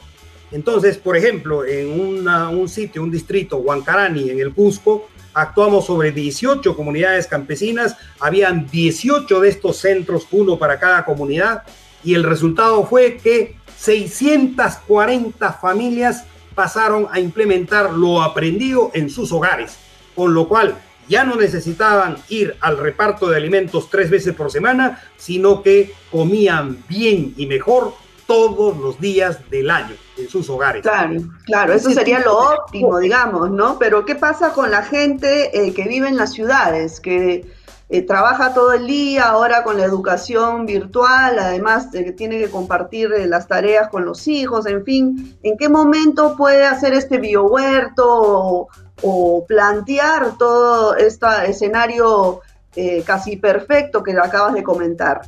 Entonces, 0.52 0.96
por 0.96 1.16
ejemplo, 1.16 1.64
en 1.64 2.00
un 2.00 2.68
sitio, 2.68 3.02
un 3.02 3.10
distrito, 3.10 3.58
Huancarani, 3.58 4.30
en 4.30 4.40
el 4.40 4.52
Cusco, 4.52 5.08
actuamos 5.32 5.86
sobre 5.86 6.10
18 6.10 6.74
comunidades 6.74 7.26
campesinas, 7.28 7.96
habían 8.18 8.66
18 8.68 9.40
de 9.40 9.48
estos 9.48 9.76
centros, 9.76 10.26
uno 10.32 10.58
para 10.58 10.80
cada 10.80 11.04
comunidad, 11.04 11.62
y 12.02 12.14
el 12.14 12.24
resultado 12.24 12.84
fue 12.84 13.18
que 13.18 13.56
640 13.78 15.52
familias 15.52 16.24
pasaron 16.54 17.06
a 17.10 17.20
implementar 17.20 17.92
lo 17.92 18.20
aprendido 18.20 18.90
en 18.92 19.08
sus 19.08 19.30
hogares, 19.30 19.76
con 20.16 20.34
lo 20.34 20.48
cual 20.48 20.76
ya 21.10 21.24
no 21.24 21.34
necesitaban 21.34 22.16
ir 22.28 22.56
al 22.60 22.78
reparto 22.78 23.28
de 23.28 23.36
alimentos 23.36 23.90
tres 23.90 24.08
veces 24.08 24.32
por 24.32 24.50
semana, 24.50 25.02
sino 25.16 25.60
que 25.60 25.92
comían 26.10 26.84
bien 26.88 27.34
y 27.36 27.46
mejor 27.46 27.94
todos 28.28 28.76
los 28.76 29.00
días 29.00 29.40
del 29.50 29.70
año 29.70 29.96
en 30.16 30.28
sus 30.28 30.48
hogares. 30.48 30.82
Claro, 30.82 31.20
claro, 31.44 31.72
eso 31.72 31.90
sería 31.90 32.20
lo 32.20 32.38
óptimo, 32.38 33.00
digamos, 33.00 33.50
¿no? 33.50 33.76
Pero 33.76 34.04
¿qué 34.04 34.14
pasa 34.14 34.52
con 34.52 34.70
la 34.70 34.84
gente 34.84 35.66
eh, 35.66 35.74
que 35.74 35.88
vive 35.88 36.06
en 36.06 36.16
las 36.16 36.32
ciudades, 36.32 37.00
que 37.00 37.44
eh, 37.92 38.02
trabaja 38.02 38.54
todo 38.54 38.72
el 38.72 38.86
día, 38.86 39.24
ahora 39.24 39.64
con 39.64 39.76
la 39.76 39.84
educación 39.84 40.64
virtual, 40.64 41.40
además 41.40 41.90
de 41.90 42.04
que 42.04 42.12
tiene 42.12 42.38
que 42.38 42.48
compartir 42.48 43.12
eh, 43.12 43.26
las 43.26 43.48
tareas 43.48 43.88
con 43.88 44.04
los 44.04 44.28
hijos, 44.28 44.66
en 44.66 44.84
fin, 44.84 45.36
¿en 45.42 45.58
qué 45.58 45.68
momento 45.68 46.36
puede 46.36 46.64
hacer 46.64 46.94
este 46.94 47.18
biohuerto 47.18 48.06
o, 48.06 48.68
o 49.02 49.44
plantear 49.46 50.36
todo 50.38 50.96
este 50.96 51.26
escenario 51.46 52.40
eh, 52.76 53.02
casi 53.04 53.36
perfecto 53.36 54.02
que 54.02 54.12
acabas 54.12 54.54
de 54.54 54.62
comentar? 54.62 55.22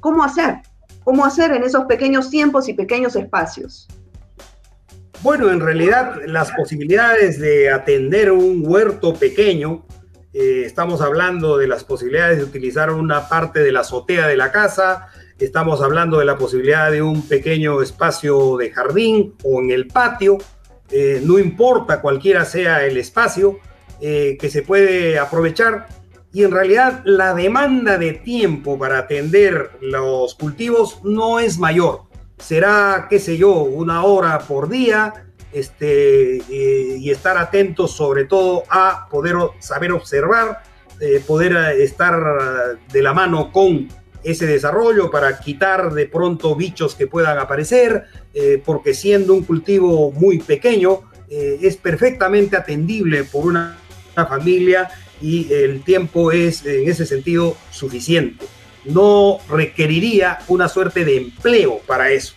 ¿Cómo 0.00 0.24
hacer? 0.24 0.62
¿Cómo 1.04 1.24
hacer 1.24 1.52
en 1.52 1.62
esos 1.62 1.84
pequeños 1.84 2.30
tiempos 2.30 2.68
y 2.68 2.74
pequeños 2.74 3.14
espacios? 3.14 3.86
Bueno, 5.22 5.50
en 5.50 5.60
realidad 5.60 6.16
las 6.26 6.50
posibilidades 6.52 7.38
de 7.38 7.70
atender 7.70 8.32
un 8.32 8.62
huerto 8.66 9.14
pequeño 9.14 9.84
eh, 10.38 10.64
estamos 10.66 11.00
hablando 11.00 11.56
de 11.56 11.66
las 11.66 11.82
posibilidades 11.82 12.36
de 12.36 12.44
utilizar 12.44 12.92
una 12.92 13.26
parte 13.26 13.60
de 13.60 13.72
la 13.72 13.80
azotea 13.80 14.26
de 14.26 14.36
la 14.36 14.52
casa, 14.52 15.08
estamos 15.38 15.80
hablando 15.80 16.18
de 16.18 16.26
la 16.26 16.36
posibilidad 16.36 16.90
de 16.90 17.00
un 17.00 17.26
pequeño 17.26 17.80
espacio 17.80 18.58
de 18.58 18.70
jardín 18.70 19.34
o 19.44 19.62
en 19.62 19.70
el 19.70 19.86
patio, 19.86 20.36
eh, 20.90 21.20
no 21.24 21.38
importa 21.38 22.00
cualquiera 22.00 22.44
sea 22.44 22.84
el 22.84 22.96
espacio 22.96 23.58
eh, 24.00 24.36
que 24.40 24.48
se 24.50 24.62
puede 24.62 25.18
aprovechar 25.18 25.88
y 26.32 26.44
en 26.44 26.50
realidad 26.50 27.02
la 27.04 27.34
demanda 27.34 27.98
de 27.98 28.12
tiempo 28.12 28.78
para 28.78 28.98
atender 28.98 29.70
los 29.80 30.34
cultivos 30.34 31.00
no 31.02 31.40
es 31.40 31.58
mayor. 31.58 32.02
Será, 32.38 33.06
qué 33.08 33.18
sé 33.18 33.38
yo, 33.38 33.52
una 33.62 34.04
hora 34.04 34.38
por 34.40 34.68
día, 34.68 35.26
este, 35.52 36.36
eh, 36.36 36.98
y 36.98 37.10
estar 37.10 37.38
atentos 37.38 37.92
sobre 37.92 38.26
todo 38.26 38.64
a 38.68 39.08
poder 39.10 39.36
saber 39.60 39.92
observar, 39.92 40.62
poder 41.26 41.56
estar 41.78 42.78
de 42.90 43.02
la 43.02 43.12
mano 43.12 43.52
con 43.52 43.88
ese 44.30 44.46
desarrollo 44.46 45.10
para 45.10 45.38
quitar 45.38 45.92
de 45.92 46.06
pronto 46.06 46.54
bichos 46.54 46.94
que 46.94 47.06
puedan 47.06 47.38
aparecer, 47.38 48.04
porque 48.64 48.92
siendo 48.92 49.32
un 49.34 49.44
cultivo 49.44 50.12
muy 50.12 50.38
pequeño, 50.38 51.02
es 51.28 51.76
perfectamente 51.76 52.56
atendible 52.56 53.24
por 53.24 53.46
una, 53.46 53.78
familia 54.14 54.88
y 55.20 55.52
el 55.52 55.82
tiempo 55.82 56.32
es 56.32 56.64
en 56.66 56.88
ese 56.88 57.06
sentido 57.06 57.56
suficiente. 57.70 58.46
No 58.84 59.38
requeriría 59.48 60.38
una 60.48 60.68
suerte 60.68 61.04
de 61.04 61.16
empleo 61.16 61.80
para 61.86 62.10
eso. 62.10 62.34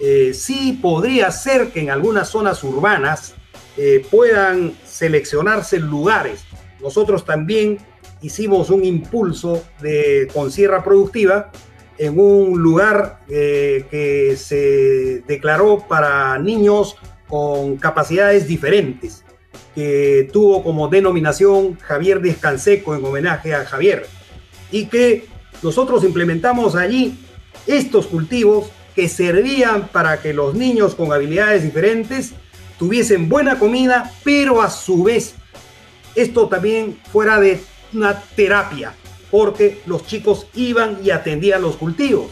Eh, 0.00 0.32
sí 0.32 0.78
podría 0.80 1.30
ser 1.30 1.72
que 1.72 1.80
en 1.80 1.90
algunas 1.90 2.30
zonas 2.30 2.64
urbanas 2.64 3.34
eh, 3.76 4.04
puedan 4.10 4.72
seleccionarse 4.86 5.78
lugares. 5.78 6.44
Nosotros 6.80 7.26
también 7.26 7.78
hicimos 8.22 8.70
un 8.70 8.84
impulso 8.84 9.62
de, 9.80 10.28
con 10.32 10.50
sierra 10.50 10.82
productiva 10.84 11.50
en 11.98 12.18
un 12.18 12.58
lugar 12.58 13.20
eh, 13.28 13.84
que 13.90 14.36
se 14.36 15.22
declaró 15.26 15.86
para 15.86 16.38
niños 16.38 16.96
con 17.28 17.76
capacidades 17.76 18.46
diferentes, 18.46 19.24
que 19.74 20.28
tuvo 20.32 20.62
como 20.62 20.88
denominación 20.88 21.78
Javier 21.78 22.20
Descanseco 22.20 22.94
en 22.94 23.04
homenaje 23.04 23.54
a 23.54 23.64
Javier, 23.64 24.06
y 24.72 24.86
que 24.86 25.26
nosotros 25.62 26.02
implementamos 26.04 26.74
allí 26.74 27.18
estos 27.66 28.06
cultivos 28.06 28.70
que 28.94 29.08
servían 29.08 29.88
para 29.88 30.20
que 30.20 30.32
los 30.32 30.54
niños 30.54 30.94
con 30.94 31.12
habilidades 31.12 31.62
diferentes 31.62 32.32
tuviesen 32.78 33.28
buena 33.28 33.58
comida, 33.58 34.10
pero 34.24 34.62
a 34.62 34.70
su 34.70 35.04
vez 35.04 35.34
esto 36.14 36.48
también 36.48 36.98
fuera 37.12 37.38
de 37.38 37.60
una 37.92 38.20
terapia, 38.36 38.94
porque 39.30 39.80
los 39.86 40.06
chicos 40.06 40.46
iban 40.54 40.98
y 41.02 41.10
atendían 41.10 41.62
los 41.62 41.76
cultivos, 41.76 42.30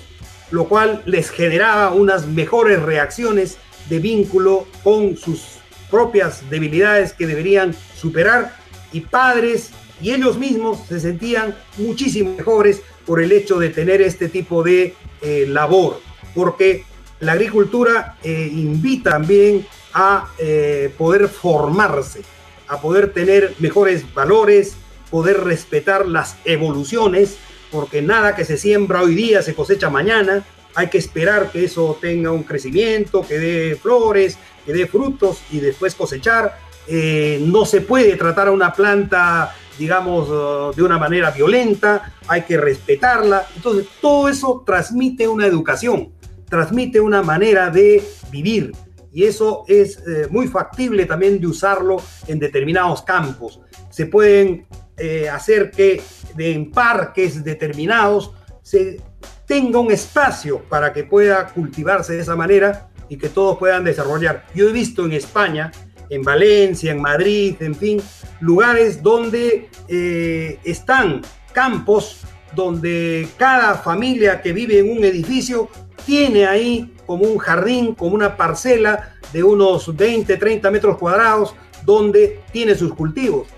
lo 0.50 0.68
cual 0.68 1.02
les 1.06 1.30
generaba 1.30 1.92
unas 1.92 2.26
mejores 2.26 2.82
reacciones 2.82 3.58
de 3.88 3.98
vínculo 3.98 4.66
con 4.82 5.16
sus 5.16 5.58
propias 5.90 6.48
debilidades 6.50 7.12
que 7.12 7.26
deberían 7.26 7.74
superar 7.96 8.54
y 8.92 9.00
padres 9.00 9.70
y 10.00 10.12
ellos 10.12 10.38
mismos 10.38 10.78
se 10.88 11.00
sentían 11.00 11.56
muchísimo 11.76 12.34
mejores 12.36 12.82
por 13.06 13.20
el 13.20 13.32
hecho 13.32 13.58
de 13.58 13.70
tener 13.70 14.00
este 14.02 14.28
tipo 14.28 14.62
de 14.62 14.94
eh, 15.22 15.46
labor, 15.48 16.00
porque 16.34 16.84
la 17.20 17.32
agricultura 17.32 18.16
eh, 18.22 18.50
invita 18.52 19.10
también 19.12 19.66
a 19.92 20.28
eh, 20.38 20.92
poder 20.96 21.28
formarse, 21.28 22.22
a 22.68 22.80
poder 22.80 23.12
tener 23.12 23.54
mejores 23.58 24.12
valores, 24.14 24.74
poder 25.10 25.44
respetar 25.44 26.06
las 26.06 26.36
evoluciones, 26.44 27.36
porque 27.70 28.02
nada 28.02 28.34
que 28.34 28.44
se 28.44 28.56
siembra 28.56 29.02
hoy 29.02 29.14
día 29.14 29.42
se 29.42 29.54
cosecha 29.54 29.90
mañana, 29.90 30.44
hay 30.74 30.88
que 30.88 30.98
esperar 30.98 31.50
que 31.50 31.64
eso 31.64 31.98
tenga 32.00 32.30
un 32.30 32.44
crecimiento, 32.44 33.26
que 33.26 33.38
dé 33.38 33.76
flores, 33.76 34.38
que 34.64 34.72
dé 34.72 34.86
frutos 34.86 35.42
y 35.50 35.60
después 35.60 35.94
cosechar. 35.94 36.58
Eh, 36.86 37.42
no 37.44 37.64
se 37.64 37.80
puede 37.80 38.16
tratar 38.16 38.48
a 38.48 38.52
una 38.52 38.72
planta, 38.72 39.54
digamos, 39.78 40.28
uh, 40.28 40.72
de 40.74 40.82
una 40.82 40.98
manera 40.98 41.30
violenta, 41.30 42.14
hay 42.28 42.42
que 42.42 42.56
respetarla. 42.56 43.46
Entonces, 43.56 43.86
todo 44.00 44.28
eso 44.28 44.62
transmite 44.64 45.26
una 45.26 45.46
educación, 45.46 46.12
transmite 46.48 47.00
una 47.00 47.22
manera 47.22 47.70
de 47.70 48.02
vivir, 48.30 48.72
y 49.12 49.24
eso 49.24 49.64
es 49.66 49.98
eh, 49.98 50.28
muy 50.30 50.46
factible 50.48 51.06
también 51.06 51.40
de 51.40 51.46
usarlo 51.46 51.96
en 52.26 52.38
determinados 52.38 53.02
campos. 53.02 53.60
Se 53.98 54.06
pueden 54.06 54.64
eh, 54.96 55.28
hacer 55.28 55.72
que 55.72 56.00
en 56.38 56.70
parques 56.70 57.42
determinados 57.42 58.30
se 58.62 59.00
tenga 59.44 59.80
un 59.80 59.90
espacio 59.90 60.60
para 60.68 60.92
que 60.92 61.02
pueda 61.02 61.48
cultivarse 61.48 62.12
de 62.12 62.20
esa 62.20 62.36
manera 62.36 62.90
y 63.08 63.16
que 63.16 63.28
todos 63.28 63.58
puedan 63.58 63.82
desarrollar. 63.82 64.46
Yo 64.54 64.68
he 64.68 64.72
visto 64.72 65.04
en 65.04 65.14
España, 65.14 65.72
en 66.10 66.22
Valencia, 66.22 66.92
en 66.92 67.02
Madrid, 67.02 67.56
en 67.58 67.74
fin, 67.74 68.00
lugares 68.38 69.02
donde 69.02 69.68
eh, 69.88 70.60
están 70.62 71.22
campos 71.52 72.20
donde 72.54 73.28
cada 73.36 73.74
familia 73.74 74.40
que 74.40 74.52
vive 74.52 74.78
en 74.78 74.96
un 74.96 75.04
edificio 75.04 75.70
tiene 76.06 76.46
ahí 76.46 76.94
como 77.04 77.24
un 77.24 77.38
jardín, 77.38 77.96
como 77.96 78.14
una 78.14 78.36
parcela 78.36 79.16
de 79.32 79.42
unos 79.42 79.96
20, 79.96 80.36
30 80.36 80.70
metros 80.70 80.98
cuadrados 80.98 81.56
donde 81.84 82.42
tiene 82.52 82.76
sus 82.76 82.94
cultivos. 82.94 83.48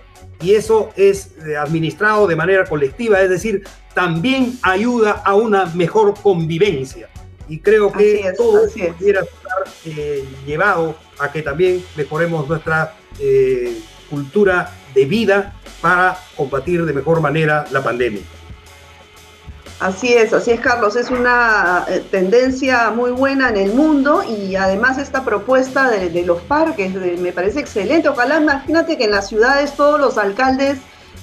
Y 0.42 0.54
eso 0.54 0.90
es 0.96 1.32
eh, 1.46 1.56
administrado 1.56 2.26
de 2.26 2.36
manera 2.36 2.64
colectiva, 2.64 3.20
es 3.20 3.28
decir, 3.28 3.64
también 3.94 4.58
ayuda 4.62 5.22
a 5.24 5.34
una 5.34 5.66
mejor 5.66 6.14
convivencia. 6.20 7.08
Y 7.48 7.58
creo 7.58 7.92
que 7.92 8.32
todo 8.36 8.66
debiera 8.66 9.22
estar 9.22 9.64
eh, 9.84 10.24
llevado 10.46 10.94
a 11.18 11.32
que 11.32 11.42
también 11.42 11.84
mejoremos 11.96 12.48
nuestra 12.48 12.94
eh, 13.18 13.76
cultura 14.08 14.72
de 14.94 15.04
vida 15.04 15.54
para 15.80 16.16
combatir 16.36 16.84
de 16.84 16.92
mejor 16.92 17.20
manera 17.20 17.66
la 17.70 17.82
pandemia. 17.82 18.22
Así 19.80 20.12
es, 20.12 20.34
así 20.34 20.50
es 20.50 20.60
Carlos, 20.60 20.94
es 20.94 21.10
una 21.10 21.86
eh, 21.88 22.04
tendencia 22.10 22.90
muy 22.90 23.12
buena 23.12 23.48
en 23.48 23.56
el 23.56 23.72
mundo 23.72 24.22
y 24.22 24.54
además 24.54 24.98
esta 24.98 25.24
propuesta 25.24 25.90
de, 25.90 26.22
los 26.22 26.42
parques 26.42 26.92
me 26.92 27.32
parece 27.32 27.60
excelente. 27.60 28.10
Ojalá 28.10 28.38
imagínate 28.42 28.98
que 28.98 29.04
en 29.04 29.12
las 29.12 29.28
ciudades 29.28 29.72
todos 29.72 29.98
los 29.98 30.18
alcaldes 30.18 30.80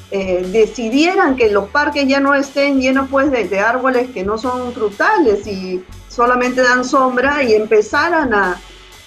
eh, 0.10 0.43
decidieran 0.52 1.36
que 1.36 1.52
los 1.52 1.70
parques 1.70 2.08
ya 2.08 2.20
no 2.20 2.34
estén 2.34 2.82
llenos 2.82 3.10
pues 3.12 3.30
de, 3.30 3.60
árboles 3.60 4.10
que 4.10 4.24
no 4.24 4.39
son 4.39 4.74
frutales 4.74 5.46
y 5.46 5.86
solamente 6.10 6.63
dan 6.63 6.84
sombra 6.84 7.43
y 7.43 7.54
empezaran 7.54 8.34
a, 8.34 8.60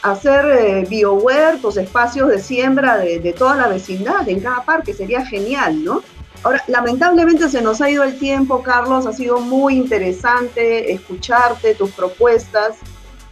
hacer 0.02 0.46
eh, 0.46 0.86
biohuertos, 0.88 1.76
espacios 1.76 2.28
de 2.28 2.38
siembra 2.38 2.96
de 2.98 3.34
toda 3.36 3.54
la 3.56 3.68
vecindad 3.68 4.26
en 4.28 4.40
cada 4.40 4.62
parque, 4.64 4.94
sería 4.94 5.26
genial, 5.26 5.84
¿no? 5.84 6.02
Ahora, 6.42 6.64
lamentablemente 6.68 7.48
se 7.48 7.60
nos 7.60 7.80
ha 7.80 7.90
ido 7.90 8.02
el 8.02 8.18
tiempo, 8.18 8.62
Carlos, 8.62 9.06
ha 9.06 9.12
sido 9.12 9.40
muy 9.40 9.76
interesante 9.76 10.92
escucharte, 10.92 11.74
tus 11.74 11.90
propuestas. 11.90 12.76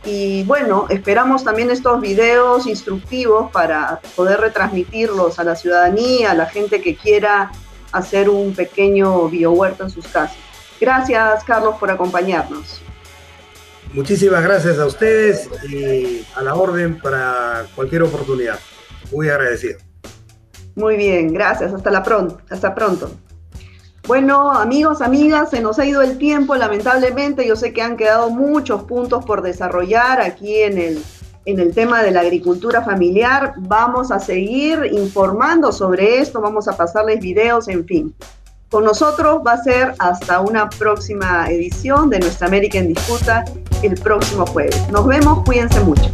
Y 0.04 0.44
bueno, 0.44 0.86
esperamos 0.90 1.42
también 1.42 1.70
estos 1.70 2.00
videos 2.00 2.66
instructivos 2.66 3.50
para 3.50 4.00
poder 4.14 4.40
retransmitirlos 4.40 5.38
a 5.38 5.44
la 5.44 5.56
ciudadanía, 5.56 6.32
a 6.32 6.34
la 6.34 6.46
gente 6.46 6.80
que 6.80 6.96
quiera 6.96 7.50
hacer 7.92 8.28
un 8.28 8.54
pequeño 8.54 9.28
biohuerto 9.28 9.84
en 9.84 9.90
sus 9.90 10.06
casas. 10.06 10.36
Gracias, 10.80 11.42
Carlos, 11.44 11.76
por 11.80 11.90
acompañarnos. 11.90 12.80
Muchísimas 13.92 14.42
gracias 14.42 14.78
a 14.78 14.86
ustedes 14.86 15.48
y 15.68 16.24
a 16.34 16.42
la 16.42 16.54
orden 16.54 17.00
para 17.00 17.66
cualquier 17.74 18.02
oportunidad. 18.02 18.58
Muy 19.10 19.30
agradecido. 19.30 19.87
Muy 20.78 20.96
bien, 20.96 21.32
gracias. 21.32 21.74
Hasta 21.74 21.90
la 21.90 22.04
pronto. 22.04 22.38
Hasta 22.48 22.74
pronto. 22.74 23.10
Bueno, 24.06 24.52
amigos, 24.52 25.02
amigas, 25.02 25.50
se 25.50 25.60
nos 25.60 25.78
ha 25.78 25.84
ido 25.84 26.02
el 26.02 26.16
tiempo, 26.18 26.54
lamentablemente. 26.54 27.46
Yo 27.46 27.56
sé 27.56 27.72
que 27.72 27.82
han 27.82 27.96
quedado 27.96 28.30
muchos 28.30 28.84
puntos 28.84 29.24
por 29.24 29.42
desarrollar 29.42 30.20
aquí 30.20 30.62
en 30.62 30.78
el, 30.78 31.04
en 31.44 31.58
el 31.58 31.74
tema 31.74 32.02
de 32.02 32.12
la 32.12 32.20
agricultura 32.20 32.82
familiar. 32.82 33.54
Vamos 33.58 34.12
a 34.12 34.20
seguir 34.20 34.88
informando 34.92 35.72
sobre 35.72 36.20
esto, 36.20 36.40
vamos 36.40 36.68
a 36.68 36.76
pasarles 36.76 37.20
videos, 37.20 37.68
en 37.68 37.84
fin. 37.84 38.14
Con 38.70 38.84
nosotros 38.84 39.40
va 39.46 39.54
a 39.54 39.62
ser 39.62 39.94
hasta 39.98 40.40
una 40.40 40.70
próxima 40.70 41.50
edición 41.50 42.08
de 42.08 42.20
Nuestra 42.20 42.46
América 42.46 42.78
en 42.78 42.88
Disputa 42.88 43.44
el 43.82 43.94
próximo 43.94 44.46
jueves. 44.46 44.88
Nos 44.90 45.06
vemos, 45.06 45.44
cuídense 45.44 45.80
mucho. 45.80 46.08